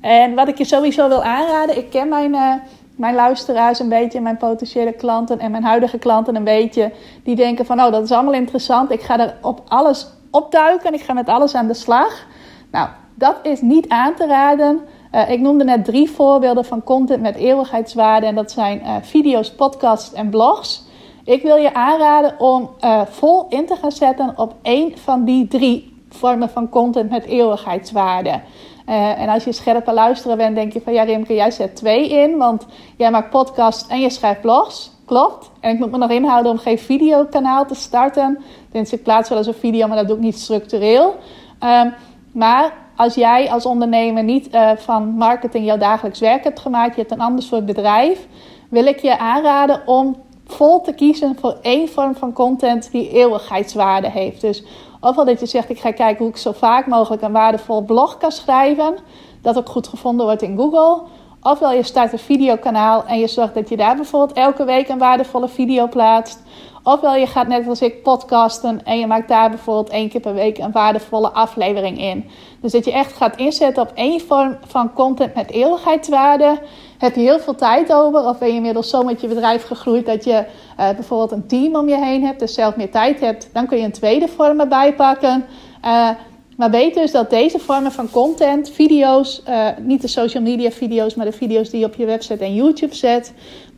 En 0.00 0.34
wat 0.34 0.48
ik 0.48 0.58
je 0.58 0.64
sowieso 0.64 1.08
wil 1.08 1.22
aanraden, 1.22 1.76
ik 1.76 1.90
ken 1.90 2.08
mijn, 2.08 2.34
uh, 2.34 2.54
mijn 2.96 3.14
luisteraars 3.14 3.78
een 3.78 3.88
beetje, 3.88 4.20
mijn 4.20 4.36
potentiële 4.36 4.92
klanten 4.92 5.38
en 5.38 5.50
mijn 5.50 5.64
huidige 5.64 5.98
klanten 5.98 6.36
een 6.36 6.44
beetje. 6.44 6.92
Die 7.24 7.36
denken 7.36 7.66
van, 7.66 7.80
oh 7.80 7.92
dat 7.92 8.02
is 8.02 8.12
allemaal 8.12 8.32
interessant. 8.32 8.90
Ik 8.90 9.02
ga 9.02 9.18
er 9.18 9.34
op 9.42 9.62
alles 9.68 10.06
opduiken. 10.30 10.94
Ik 10.94 11.02
ga 11.02 11.12
met 11.12 11.28
alles 11.28 11.54
aan 11.54 11.66
de 11.66 11.74
slag. 11.74 12.26
Nou, 12.70 12.88
dat 13.14 13.36
is 13.42 13.60
niet 13.60 13.88
aan 13.88 14.14
te 14.14 14.26
raden. 14.26 14.80
Uh, 15.14 15.30
ik 15.30 15.40
noemde 15.40 15.64
net 15.64 15.84
drie 15.84 16.10
voorbeelden 16.10 16.64
van 16.64 16.82
content 16.82 17.22
met 17.22 17.36
eeuwigheidswaarde. 17.36 18.26
En 18.26 18.34
dat 18.34 18.50
zijn 18.50 18.80
uh, 18.80 18.96
video's, 19.00 19.50
podcasts 19.50 20.12
en 20.12 20.30
blogs. 20.30 20.82
Ik 21.24 21.42
wil 21.42 21.56
je 21.56 21.74
aanraden 21.74 22.34
om 22.38 22.70
uh, 22.80 23.00
vol 23.06 23.46
in 23.48 23.66
te 23.66 23.76
gaan 23.76 23.92
zetten 23.92 24.32
op 24.36 24.54
één 24.62 24.98
van 24.98 25.24
die 25.24 25.48
drie 25.48 26.02
vormen 26.08 26.50
van 26.50 26.68
content 26.68 27.10
met 27.10 27.24
eeuwigheidswaarde. 27.24 28.40
en 28.86 29.28
als 29.28 29.44
je 29.44 29.52
scherper 29.52 29.94
luisteren 29.94 30.36
bent, 30.36 30.54
denk 30.54 30.72
je 30.72 30.80
van 30.80 30.92
ja, 30.92 31.02
Rimke, 31.02 31.34
jij 31.34 31.50
zet 31.50 31.76
twee 31.76 32.08
in. 32.08 32.36
Want 32.36 32.66
jij 32.96 33.10
maakt 33.10 33.30
podcasts 33.30 33.88
en 33.88 34.00
je 34.00 34.10
schrijft 34.10 34.40
blogs. 34.40 34.90
Klopt. 35.04 35.50
En 35.60 35.70
ik 35.70 35.78
moet 35.78 35.90
me 35.90 35.98
nog 35.98 36.10
inhouden 36.10 36.52
om 36.52 36.58
geen 36.58 36.78
videokanaal 36.78 37.66
te 37.66 37.74
starten. 37.74 38.38
Dus 38.72 38.92
ik 38.92 39.02
plaats 39.02 39.28
wel 39.28 39.38
eens 39.38 39.46
een 39.46 39.54
video, 39.54 39.86
maar 39.86 39.96
dat 39.96 40.06
doe 40.06 40.16
ik 40.16 40.22
niet 40.22 40.38
structureel. 40.38 41.14
Um, 41.60 41.94
maar 42.32 42.83
als 42.96 43.14
jij 43.14 43.50
als 43.50 43.66
ondernemer 43.66 44.22
niet 44.22 44.54
uh, 44.54 44.70
van 44.76 45.08
marketing 45.08 45.66
jouw 45.66 45.78
dagelijks 45.78 46.20
werk 46.20 46.44
hebt 46.44 46.60
gemaakt, 46.60 46.94
je 46.94 47.00
hebt 47.00 47.12
een 47.12 47.20
ander 47.20 47.42
soort 47.42 47.66
bedrijf, 47.66 48.26
wil 48.70 48.86
ik 48.86 48.98
je 48.98 49.18
aanraden 49.18 49.82
om 49.86 50.16
vol 50.46 50.80
te 50.80 50.92
kiezen 50.92 51.36
voor 51.40 51.56
één 51.62 51.88
vorm 51.88 52.14
van 52.14 52.32
content 52.32 52.90
die 52.90 53.10
eeuwigheidswaarde 53.10 54.10
heeft. 54.10 54.40
Dus 54.40 54.64
ofwel 55.00 55.24
dat 55.24 55.40
je 55.40 55.46
zegt, 55.46 55.70
ik 55.70 55.80
ga 55.80 55.92
kijken 55.92 56.18
hoe 56.18 56.28
ik 56.28 56.36
zo 56.36 56.52
vaak 56.52 56.86
mogelijk 56.86 57.22
een 57.22 57.32
waardevol 57.32 57.82
blog 57.82 58.16
kan 58.16 58.32
schrijven, 58.32 58.94
dat 59.42 59.58
ook 59.58 59.68
goed 59.68 59.88
gevonden 59.88 60.26
wordt 60.26 60.42
in 60.42 60.56
Google. 60.56 61.02
Ofwel 61.42 61.72
je 61.72 61.82
start 61.82 62.12
een 62.12 62.18
videokanaal 62.18 63.04
en 63.06 63.18
je 63.18 63.26
zorgt 63.26 63.54
dat 63.54 63.68
je 63.68 63.76
daar 63.76 63.96
bijvoorbeeld 63.96 64.38
elke 64.38 64.64
week 64.64 64.88
een 64.88 64.98
waardevolle 64.98 65.48
video 65.48 65.88
plaatst. 65.88 66.42
Ofwel 66.86 67.14
je 67.14 67.26
gaat 67.26 67.48
net 67.48 67.68
als 67.68 67.80
ik 67.80 68.02
podcasten 68.02 68.84
en 68.84 68.98
je 68.98 69.06
maakt 69.06 69.28
daar 69.28 69.50
bijvoorbeeld 69.50 69.88
één 69.88 70.08
keer 70.08 70.20
per 70.20 70.34
week 70.34 70.58
een 70.58 70.72
waardevolle 70.72 71.30
aflevering 71.30 71.98
in. 72.00 72.30
Dus 72.60 72.72
dat 72.72 72.84
je 72.84 72.92
echt 72.92 73.12
gaat 73.12 73.36
inzetten 73.36 73.82
op 73.82 73.92
één 73.94 74.20
vorm 74.20 74.56
van 74.66 74.92
content 74.92 75.34
met 75.34 75.50
eeuwigheidswaarde. 75.50 76.58
Heb 76.98 77.14
je 77.14 77.20
heel 77.20 77.38
veel 77.38 77.54
tijd 77.54 77.92
over 77.92 78.28
of 78.28 78.38
ben 78.38 78.48
je 78.48 78.54
inmiddels 78.54 78.90
zo 78.90 79.02
met 79.02 79.20
je 79.20 79.28
bedrijf 79.28 79.66
gegroeid 79.66 80.06
dat 80.06 80.24
je 80.24 80.44
uh, 80.80 80.90
bijvoorbeeld 80.90 81.32
een 81.32 81.46
team 81.46 81.76
om 81.76 81.88
je 81.88 82.04
heen 82.04 82.24
hebt, 82.24 82.40
dus 82.40 82.54
zelf 82.54 82.76
meer 82.76 82.90
tijd 82.90 83.20
hebt, 83.20 83.48
dan 83.52 83.66
kun 83.66 83.78
je 83.78 83.84
een 83.84 83.92
tweede 83.92 84.28
vorm 84.28 84.60
erbij 84.60 84.94
pakken. 84.94 85.44
Uh, 85.84 86.08
maar 86.56 86.70
weet 86.70 86.94
dus 86.94 87.10
dat 87.10 87.30
deze 87.30 87.58
vormen 87.58 87.92
van 87.92 88.10
content, 88.10 88.70
video's, 88.70 89.42
uh, 89.48 89.68
niet 89.80 90.02
de 90.02 90.08
social 90.08 90.42
media 90.42 90.70
video's, 90.70 91.14
maar 91.14 91.26
de 91.26 91.32
video's 91.32 91.70
die 91.70 91.80
je 91.80 91.86
op 91.86 91.94
je 91.94 92.06
website 92.06 92.44
en 92.44 92.54
YouTube 92.54 92.94
zet, 92.94 93.32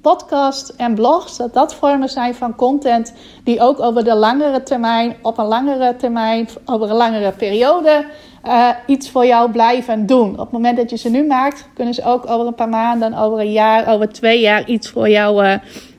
podcast 0.07 0.69
en 0.69 0.95
blogs, 0.95 1.37
dat 1.37 1.55
dat 1.55 1.75
vormen 1.75 2.09
zijn 2.09 2.35
van 2.35 2.55
content 2.55 3.13
die 3.45 3.61
ook 3.61 3.81
over 3.81 4.05
de 4.05 4.15
langere 4.15 4.63
termijn, 4.63 5.17
op 5.23 5.39
een 5.39 5.47
langere 5.47 5.97
termijn, 5.97 6.49
over 6.65 6.91
een 6.91 6.97
langere 6.97 7.33
periode 7.33 8.05
uh, 8.45 8.69
iets 8.87 9.11
voor 9.11 9.27
jou 9.27 9.51
blijven 9.51 10.07
doen. 10.07 10.31
Op 10.33 10.39
het 10.39 10.51
moment 10.51 10.77
dat 10.77 10.91
je 10.91 10.97
ze 10.97 11.11
nu 11.11 11.27
maakt, 11.27 11.69
kunnen 11.75 11.95
ze 11.95 12.05
ook 12.05 12.31
over 12.31 12.47
een 12.47 12.55
paar 12.55 12.69
maanden, 12.69 13.15
over 13.15 13.39
een 13.39 13.53
jaar, 13.53 13.89
over 13.89 14.13
twee 14.13 14.41
jaar 14.41 14.69
iets 14.69 14.89
voor 14.91 15.09
jou 15.09 15.45
uh, 15.45 15.55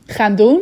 gaan 0.05 0.35
doen. 0.35 0.59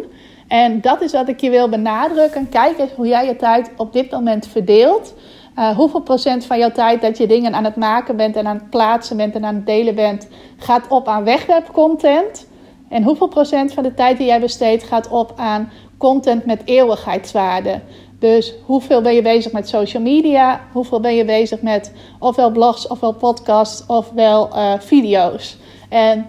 En 0.48 0.82
dat 0.82 1.02
is 1.02 1.12
wat 1.12 1.28
ik 1.28 1.40
je 1.40 1.50
wil 1.50 1.70
benadrukken. 1.70 2.50
Kijk 2.50 2.80
eens 2.80 2.92
hoe 2.92 3.08
jij 3.08 3.26
je 3.26 3.36
tijd 3.36 3.72
op 3.78 3.94
dit 3.94 4.12
moment 4.12 4.48
verdeelt. 4.48 5.14
Uh, 5.60 5.70
hoeveel 5.70 6.02
procent 6.02 6.46
van 6.46 6.58
jouw 6.58 6.72
tijd 6.72 7.02
dat 7.02 7.18
je 7.18 7.28
dingen 7.28 7.54
aan 7.54 7.64
het 7.64 7.76
maken 7.76 8.16
bent 8.16 8.36
en 8.36 8.48
aan 8.48 8.58
het 8.58 8.70
plaatsen 8.70 9.18
bent 9.18 9.36
en 9.36 9.46
aan 9.46 9.56
het 9.56 9.66
delen 9.66 9.96
bent, 9.96 10.28
gaat 10.58 10.88
op 10.88 11.08
aan 11.08 11.24
wegwerpcontent. 11.24 12.54
En 12.90 13.04
hoeveel 13.04 13.28
procent 13.28 13.74
van 13.74 13.84
de 13.84 13.94
tijd 13.94 14.18
die 14.18 14.28
jij 14.28 14.40
besteedt 14.40 14.84
gaat 14.84 15.08
op 15.08 15.34
aan 15.36 15.72
content 15.98 16.46
met 16.46 16.62
eeuwigheidswaarde. 16.66 17.82
Dus 18.20 18.54
hoeveel 18.66 19.02
ben 19.02 19.14
je 19.14 19.22
bezig 19.22 19.52
met 19.52 19.70
social 19.70 20.04
media? 20.04 20.62
Hoeveel 20.72 21.00
ben 21.00 21.16
je 21.16 21.26
bezig 21.26 21.62
met 21.62 21.92
ofwel 22.20 22.52
blogs, 22.52 22.88
ofwel 22.88 23.14
podcasts, 23.14 23.86
ofwel 23.88 24.50
uh, 24.56 24.74
video's? 24.80 25.58
En 25.90 26.28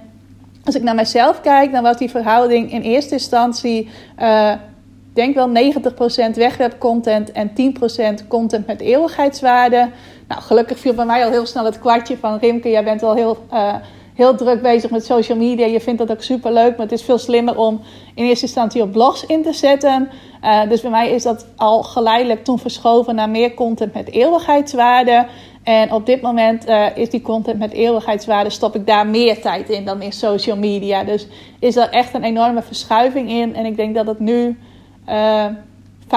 als 0.65 0.75
ik 0.75 0.83
naar 0.83 0.95
mezelf 0.95 1.41
kijk, 1.41 1.73
dan 1.73 1.83
was 1.83 1.97
die 1.97 2.11
verhouding 2.11 2.73
in 2.73 2.81
eerste 2.81 3.13
instantie, 3.13 3.89
uh, 4.21 4.53
denk 5.13 5.35
wel 5.35 5.49
90% 5.49 5.51
wegwerpcontent 6.35 7.33
en 7.33 7.51
10% 8.23 8.27
content 8.29 8.67
met 8.67 8.81
eeuwigheidswaarde. 8.81 9.91
Nou, 10.29 10.43
gelukkig 10.43 10.79
viel 10.79 10.95
bij 10.95 11.05
mij 11.05 11.25
al 11.25 11.31
heel 11.31 11.47
snel 11.47 11.65
het 11.65 11.79
kwartje 11.79 12.17
van 12.17 12.39
Rimke, 12.39 12.71
jij 12.71 12.85
bent 12.85 13.03
al 13.03 13.15
heel 13.15 13.37
uh, 13.53 13.75
heel 14.17 14.37
druk 14.37 14.63
bezig 14.63 14.91
met 14.91 15.05
social 15.05 15.39
media. 15.39 15.67
Je 15.67 15.81
vindt 15.81 15.99
dat 15.99 16.11
ook 16.11 16.23
super 16.23 16.53
leuk, 16.53 16.71
maar 16.71 16.87
het 16.87 16.93
is 16.93 17.03
veel 17.03 17.19
slimmer 17.19 17.59
om 17.59 17.81
in 18.15 18.25
eerste 18.25 18.45
instantie 18.45 18.83
op 18.83 18.93
blogs 18.93 19.27
in 19.27 19.43
te 19.43 19.53
zetten. 19.53 20.09
Uh, 20.45 20.69
dus 20.69 20.81
bij 20.81 20.91
mij 20.91 21.11
is 21.11 21.23
dat 21.23 21.47
al 21.57 21.83
geleidelijk 21.83 22.45
toen 22.45 22.59
verschoven 22.59 23.15
naar 23.15 23.31
meer 23.31 23.55
content 23.55 23.95
met 23.95 24.11
eeuwigheidswaarde. 24.11 25.27
En 25.63 25.93
op 25.93 26.07
dit 26.07 26.23
moment 26.23 26.69
uh, 26.69 26.97
is 26.97 27.11
die 27.11 27.23
content 27.23 27.59
met 27.59 27.73
eeuwigheidswaarde, 27.73 28.51
stop 28.51 28.75
ik 28.75 28.87
daar 28.87 29.07
meer 29.07 29.41
tijd 29.41 29.71
in 29.71 29.85
dan 29.85 30.03
in 30.03 30.13
social 30.13 30.57
media. 30.57 31.05
Dus 31.05 31.27
is 31.59 31.77
er 31.77 31.91
echt 31.91 32.15
een 32.15 32.25
enorme 32.25 32.63
verschuiving 32.63 33.31
in. 33.31 33.55
En 33.55 33.65
ik 33.65 33.77
denk 33.77 33.95
dat 33.95 34.07
het 34.07 34.19
nu 34.19 34.59
uh, 35.09 35.45
eh, 35.45 35.53
65% 36.07 36.09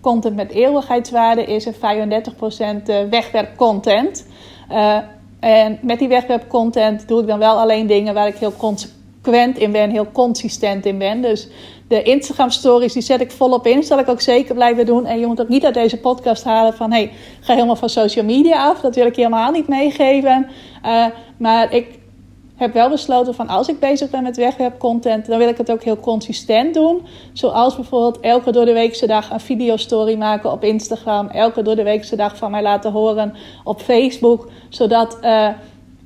content 0.00 0.36
met 0.36 0.50
eeuwigheidswaarde 0.50 1.44
is 1.44 1.66
en 1.66 1.74
35% 1.74 3.08
wegwerpcontent. 3.10 4.26
Uh, 4.70 4.98
en 5.40 5.78
met 5.82 5.98
die 5.98 6.08
webcontent 6.08 7.08
doe 7.08 7.20
ik 7.20 7.26
dan 7.26 7.38
wel 7.38 7.58
alleen 7.58 7.86
dingen 7.86 8.14
waar 8.14 8.26
ik 8.26 8.36
heel 8.36 8.54
consequent 8.56 9.58
in 9.58 9.72
ben, 9.72 9.90
heel 9.90 10.12
consistent 10.12 10.86
in 10.86 10.98
ben. 10.98 11.22
Dus 11.22 11.48
de 11.88 12.02
Instagram 12.02 12.50
stories, 12.50 12.92
die 12.92 13.02
zet 13.02 13.20
ik 13.20 13.30
volop 13.30 13.66
in. 13.66 13.82
Zal 13.82 13.98
ik 13.98 14.08
ook 14.08 14.20
zeker 14.20 14.54
blijven 14.54 14.86
doen. 14.86 15.06
En 15.06 15.18
je 15.18 15.26
moet 15.26 15.40
ook 15.40 15.48
niet 15.48 15.64
uit 15.64 15.74
deze 15.74 16.00
podcast 16.00 16.44
halen 16.44 16.74
van... 16.74 16.92
hey, 16.92 17.10
ga 17.40 17.54
helemaal 17.54 17.76
van 17.76 17.88
social 17.88 18.24
media 18.24 18.68
af. 18.68 18.80
Dat 18.80 18.94
wil 18.94 19.06
ik 19.06 19.16
helemaal 19.16 19.50
niet 19.50 19.68
meegeven. 19.68 20.48
Uh, 20.86 21.06
maar 21.36 21.74
ik 21.74 21.97
heb 22.58 22.72
wel 22.72 22.88
besloten 22.88 23.34
van 23.34 23.48
als 23.48 23.68
ik 23.68 23.80
bezig 23.80 24.10
ben 24.10 24.22
met 24.22 24.36
wegwerpcontent, 24.36 25.26
dan 25.26 25.38
wil 25.38 25.48
ik 25.48 25.56
het 25.56 25.70
ook 25.70 25.82
heel 25.82 26.00
consistent 26.00 26.74
doen. 26.74 27.06
Zoals 27.32 27.74
bijvoorbeeld 27.74 28.20
elke 28.20 28.52
door 28.52 28.64
de 28.64 28.72
weekse 28.72 29.06
dag 29.06 29.30
een 29.30 29.40
videostory 29.40 30.16
maken 30.16 30.52
op 30.52 30.64
Instagram. 30.64 31.28
Elke 31.28 31.62
door 31.62 31.76
de 31.76 31.82
weekse 31.82 32.16
dag 32.16 32.36
van 32.36 32.50
mij 32.50 32.62
laten 32.62 32.92
horen 32.92 33.34
op 33.64 33.80
Facebook. 33.80 34.48
Zodat 34.68 35.18
uh, 35.22 35.48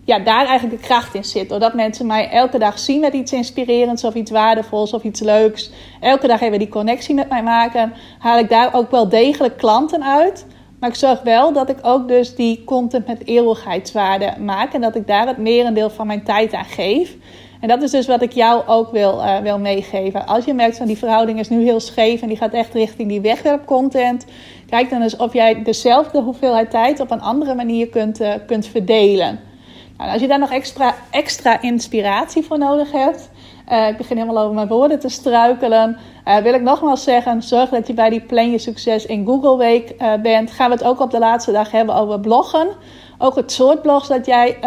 ja, 0.05 0.19
daar 0.19 0.47
eigenlijk 0.47 0.81
de 0.81 0.87
kracht 0.87 1.15
in 1.15 1.25
zit. 1.25 1.49
Doordat 1.49 1.75
mensen 1.75 2.07
mij 2.07 2.31
elke 2.31 2.59
dag 2.59 2.79
zien 2.79 3.01
met 3.01 3.13
iets 3.13 3.33
inspirerends 3.33 4.05
of 4.05 4.15
iets 4.15 4.31
waardevols 4.31 4.93
of 4.93 5.03
iets 5.03 5.21
leuks. 5.21 5.71
Elke 6.01 6.27
dag 6.27 6.41
even 6.41 6.59
die 6.59 6.69
connectie 6.69 7.15
met 7.15 7.29
mij 7.29 7.43
maken. 7.43 7.93
Haal 8.19 8.39
ik 8.39 8.49
daar 8.49 8.75
ook 8.75 8.91
wel 8.91 9.09
degelijk 9.09 9.57
klanten 9.57 10.05
uit. 10.05 10.47
Maar 10.83 10.91
ik 10.91 10.97
zorg 10.97 11.23
wel 11.23 11.53
dat 11.53 11.69
ik 11.69 11.79
ook 11.83 12.09
dus 12.09 12.35
die 12.35 12.65
content 12.65 13.07
met 13.07 13.27
eeuwigheidswaarde 13.27 14.33
maak. 14.41 14.73
En 14.73 14.81
dat 14.81 14.95
ik 14.95 15.07
daar 15.07 15.27
het 15.27 15.37
merendeel 15.37 15.91
van 15.91 16.07
mijn 16.07 16.25
tijd 16.25 16.53
aan 16.53 16.65
geef. 16.65 17.17
En 17.61 17.69
dat 17.69 17.83
is 17.83 17.91
dus 17.91 18.07
wat 18.07 18.23
ik 18.23 18.33
jou 18.33 18.67
ook 18.67 18.91
wil, 18.91 19.19
uh, 19.19 19.39
wil 19.39 19.59
meegeven. 19.59 20.27
Als 20.27 20.45
je 20.45 20.55
merkt 20.55 20.77
van 20.77 20.87
die 20.87 20.99
verhouding 20.99 21.39
is 21.39 21.49
nu 21.49 21.63
heel 21.63 21.81
scheef 21.81 22.23
en 22.23 22.29
die 22.29 22.37
gaat 22.37 22.53
echt 22.53 22.75
richting 22.75 23.09
die 23.09 23.21
wegwerpcontent. 23.21 24.27
Kijk 24.69 24.91
dan 24.91 25.03
eens 25.03 25.17
of 25.17 25.33
jij 25.33 25.63
dezelfde 25.63 26.21
hoeveelheid 26.21 26.71
tijd 26.71 27.01
op 27.01 27.11
een 27.11 27.21
andere 27.21 27.55
manier 27.55 27.89
kunt, 27.89 28.21
uh, 28.21 28.35
kunt 28.47 28.67
verdelen. 28.67 29.41
Nou, 29.97 30.11
als 30.11 30.21
je 30.21 30.29
daar 30.29 30.39
nog 30.39 30.53
extra, 30.53 30.95
extra 31.11 31.61
inspiratie 31.61 32.43
voor 32.43 32.59
nodig 32.59 32.93
hebt. 32.93 33.31
Uh, 33.71 33.89
ik 33.89 33.97
begin 33.97 34.17
helemaal 34.17 34.43
over 34.43 34.55
mijn 34.55 34.69
woorden 34.69 34.99
te 34.99 35.09
struikelen. 35.09 35.97
Uh, 36.29 36.37
wil 36.37 36.55
ik 36.55 36.63
nogmaals 36.63 37.03
zeggen, 37.03 37.43
zorg 37.43 37.71
dat 37.71 37.87
je 37.87 37.95
bij 37.95 38.11
die 38.11 38.21
Plan 38.21 38.51
Je 38.51 38.59
Succes 38.59 39.07
in 39.07 39.27
Google 39.27 39.57
Week 39.57 39.95
uh, 39.99 40.15
bent. 40.23 40.51
Gaan 40.51 40.71
we 40.71 40.77
het 40.77 40.85
ook 40.85 41.01
op 41.01 41.11
de 41.11 41.19
laatste 41.19 41.53
dag 41.53 41.71
hebben 41.71 41.95
over 41.95 42.21
bloggen. 42.21 42.69
Ook 43.19 43.37
het 43.37 43.53
soort 43.53 43.83
blogs 43.83 44.09
dat 44.09 44.27
jij 44.27 44.59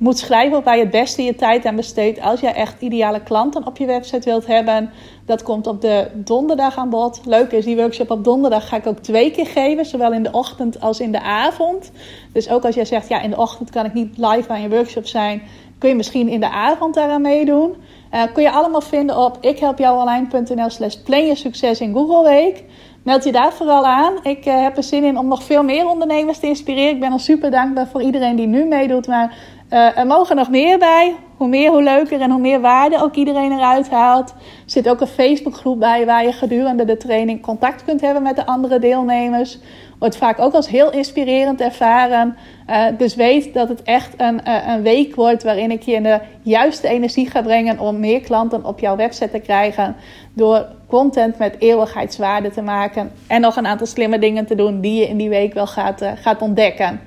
moet 0.00 0.18
schrijven 0.18 0.62
waar 0.62 0.76
je 0.76 0.82
het 0.82 0.90
beste 0.90 1.22
je 1.22 1.34
tijd 1.34 1.64
aan 1.64 1.76
besteedt. 1.76 2.20
Als 2.20 2.40
jij 2.40 2.54
echt 2.54 2.80
ideale 2.80 3.22
klanten 3.22 3.66
op 3.66 3.76
je 3.76 3.86
website 3.86 4.28
wilt 4.28 4.46
hebben. 4.46 4.90
Dat 5.26 5.42
komt 5.42 5.66
op 5.66 5.80
de 5.80 6.10
donderdag 6.14 6.76
aan 6.76 6.90
bod. 6.90 7.20
Leuk 7.24 7.52
is, 7.52 7.64
die 7.64 7.76
workshop 7.76 8.10
op 8.10 8.24
donderdag 8.24 8.68
ga 8.68 8.76
ik 8.76 8.86
ook 8.86 8.98
twee 8.98 9.30
keer 9.30 9.46
geven. 9.46 9.84
Zowel 9.86 10.12
in 10.12 10.22
de 10.22 10.32
ochtend 10.32 10.80
als 10.80 11.00
in 11.00 11.12
de 11.12 11.20
avond. 11.20 11.92
Dus 12.32 12.50
ook 12.50 12.64
als 12.64 12.74
jij 12.74 12.84
zegt, 12.84 13.08
ja 13.08 13.20
in 13.20 13.30
de 13.30 13.36
ochtend 13.36 13.70
kan 13.70 13.84
ik 13.84 13.94
niet 13.94 14.16
live 14.16 14.48
aan 14.48 14.62
je 14.62 14.68
workshop 14.68 15.06
zijn. 15.06 15.42
Kun 15.80 15.88
je 15.88 15.94
misschien 15.94 16.28
in 16.28 16.40
de 16.40 16.50
avond 16.50 16.94
daaraan 16.94 17.22
meedoen. 17.22 17.74
Uh, 18.14 18.22
kun 18.32 18.42
je 18.42 18.50
allemaal 18.50 18.80
vinden 18.80 19.16
op 19.16 19.38
ikhelpjouonline.nl 19.40 20.70
slash 20.70 20.94
plan 20.94 21.26
je 21.26 21.34
succes 21.34 21.80
in 21.80 21.94
Google 21.94 22.22
Week. 22.22 22.64
Meld 23.02 23.24
je 23.24 23.32
daar 23.32 23.52
vooral 23.52 23.86
aan. 23.86 24.12
Ik 24.22 24.46
uh, 24.46 24.62
heb 24.62 24.76
er 24.76 24.82
zin 24.82 25.04
in 25.04 25.18
om 25.18 25.28
nog 25.28 25.42
veel 25.42 25.62
meer 25.62 25.88
ondernemers 25.88 26.38
te 26.38 26.46
inspireren. 26.46 26.94
Ik 26.94 27.00
ben 27.00 27.12
al 27.12 27.18
super 27.18 27.50
dankbaar 27.50 27.86
voor 27.86 28.02
iedereen 28.02 28.36
die 28.36 28.46
nu 28.46 28.64
meedoet. 28.64 29.06
Maar 29.06 29.36
uh, 29.70 29.98
er 29.98 30.06
mogen 30.06 30.36
nog 30.36 30.50
meer 30.50 30.78
bij. 30.78 31.14
Hoe 31.36 31.48
meer, 31.48 31.70
hoe 31.70 31.82
leuker 31.82 32.20
en 32.20 32.30
hoe 32.30 32.40
meer 32.40 32.60
waarde 32.60 33.02
ook 33.02 33.14
iedereen 33.14 33.52
eruit 33.52 33.90
haalt. 33.90 34.30
Er 34.30 34.36
zit 34.66 34.88
ook 34.88 35.00
een 35.00 35.06
Facebookgroep 35.06 35.78
bij 35.78 36.06
waar 36.06 36.24
je 36.24 36.32
gedurende 36.32 36.84
de 36.84 36.96
training 36.96 37.42
contact 37.42 37.84
kunt 37.84 38.00
hebben 38.00 38.22
met 38.22 38.36
de 38.36 38.46
andere 38.46 38.78
deelnemers. 38.78 39.58
Wordt 40.00 40.16
vaak 40.16 40.38
ook 40.38 40.54
als 40.54 40.68
heel 40.68 40.92
inspirerend 40.92 41.60
ervaren. 41.60 42.36
Uh, 42.70 42.84
dus 42.98 43.14
weet 43.14 43.54
dat 43.54 43.68
het 43.68 43.82
echt 43.82 44.14
een, 44.16 44.40
uh, 44.46 44.66
een 44.68 44.82
week 44.82 45.14
wordt 45.14 45.42
waarin 45.42 45.70
ik 45.70 45.82
je 45.82 45.92
in 45.92 46.02
de 46.02 46.20
juiste 46.42 46.88
energie 46.88 47.30
ga 47.30 47.42
brengen 47.42 47.78
om 47.78 48.00
meer 48.00 48.20
klanten 48.20 48.64
op 48.64 48.78
jouw 48.78 48.96
website 48.96 49.30
te 49.30 49.38
krijgen. 49.38 49.96
Door 50.34 50.66
content 50.88 51.38
met 51.38 51.56
eeuwigheidswaarde 51.58 52.50
te 52.50 52.62
maken. 52.62 53.12
En 53.26 53.40
nog 53.40 53.56
een 53.56 53.66
aantal 53.66 53.86
slimme 53.86 54.18
dingen 54.18 54.46
te 54.46 54.54
doen 54.54 54.80
die 54.80 55.00
je 55.00 55.08
in 55.08 55.16
die 55.16 55.28
week 55.28 55.54
wel 55.54 55.66
gaat, 55.66 56.02
uh, 56.02 56.10
gaat 56.14 56.42
ontdekken. 56.42 57.00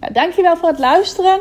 Nou, 0.00 0.12
dankjewel 0.12 0.56
voor 0.56 0.68
het 0.68 0.78
luisteren. 0.78 1.40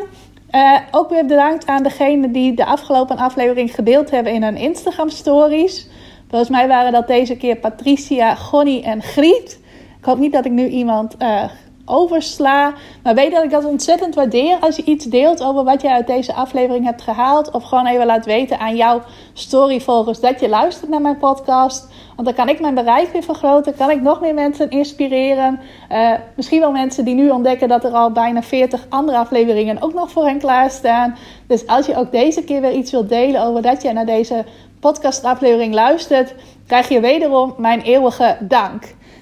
Ook 0.91 1.09
weer 1.09 1.25
bedankt 1.25 1.65
aan 1.65 1.83
degene 1.83 2.31
die 2.31 2.53
de 2.53 2.65
afgelopen 2.65 3.17
aflevering 3.17 3.75
gedeeld 3.75 4.11
hebben 4.11 4.33
in 4.33 4.43
hun 4.43 4.57
Instagram 4.57 5.09
stories. 5.09 5.87
Volgens 6.29 6.49
mij 6.49 6.67
waren 6.67 6.91
dat 6.91 7.07
deze 7.07 7.37
keer 7.37 7.55
Patricia, 7.55 8.35
Gonnie 8.35 8.83
en 8.83 9.01
Griet. 9.01 9.63
Ik 10.05 10.11
hoop 10.11 10.19
niet 10.19 10.33
dat 10.33 10.45
ik 10.45 10.51
nu 10.51 10.67
iemand 10.67 11.15
uh, 11.21 11.43
oversla. 11.85 12.73
Maar 13.03 13.15
weet 13.15 13.31
dat 13.31 13.43
ik 13.43 13.49
dat 13.49 13.65
ontzettend 13.65 14.15
waardeer 14.15 14.57
als 14.59 14.75
je 14.75 14.83
iets 14.83 15.05
deelt 15.05 15.43
over 15.43 15.63
wat 15.63 15.81
je 15.81 15.91
uit 15.91 16.07
deze 16.07 16.33
aflevering 16.33 16.85
hebt 16.85 17.01
gehaald. 17.01 17.51
Of 17.51 17.63
gewoon 17.63 17.85
even 17.87 18.05
laat 18.05 18.25
weten 18.25 18.59
aan 18.59 18.75
jouw 18.75 19.01
storyvolgers 19.33 20.19
dat 20.19 20.39
je 20.39 20.49
luistert 20.49 20.89
naar 20.89 21.01
mijn 21.01 21.17
podcast. 21.17 21.87
Want 22.15 22.27
dan 22.27 22.33
kan 22.37 22.49
ik 22.49 22.59
mijn 22.59 22.73
bereik 22.73 23.11
weer 23.11 23.23
vergroten. 23.23 23.75
Kan 23.75 23.89
ik 23.89 24.01
nog 24.01 24.21
meer 24.21 24.33
mensen 24.33 24.69
inspireren. 24.69 25.59
Uh, 25.91 26.11
misschien 26.35 26.59
wel 26.59 26.71
mensen 26.71 27.05
die 27.05 27.15
nu 27.15 27.29
ontdekken 27.29 27.67
dat 27.67 27.83
er 27.83 27.91
al 27.91 28.11
bijna 28.11 28.43
40 28.43 28.85
andere 28.89 29.17
afleveringen 29.17 29.81
ook 29.81 29.93
nog 29.93 30.11
voor 30.11 30.25
hen 30.25 30.39
klaarstaan. 30.39 31.15
Dus 31.47 31.67
als 31.67 31.85
je 31.85 31.95
ook 31.95 32.11
deze 32.11 32.43
keer 32.43 32.61
weer 32.61 32.73
iets 32.73 32.91
wilt 32.91 33.09
delen 33.09 33.41
over 33.41 33.61
dat 33.61 33.81
je 33.81 33.93
naar 33.93 34.05
deze 34.05 34.45
podcastaflevering 34.79 35.73
luistert, 35.73 36.35
krijg 36.67 36.89
je 36.89 36.99
wederom 36.99 37.53
mijn 37.57 37.81
eeuwige 37.81 38.37
dank. 38.39 38.93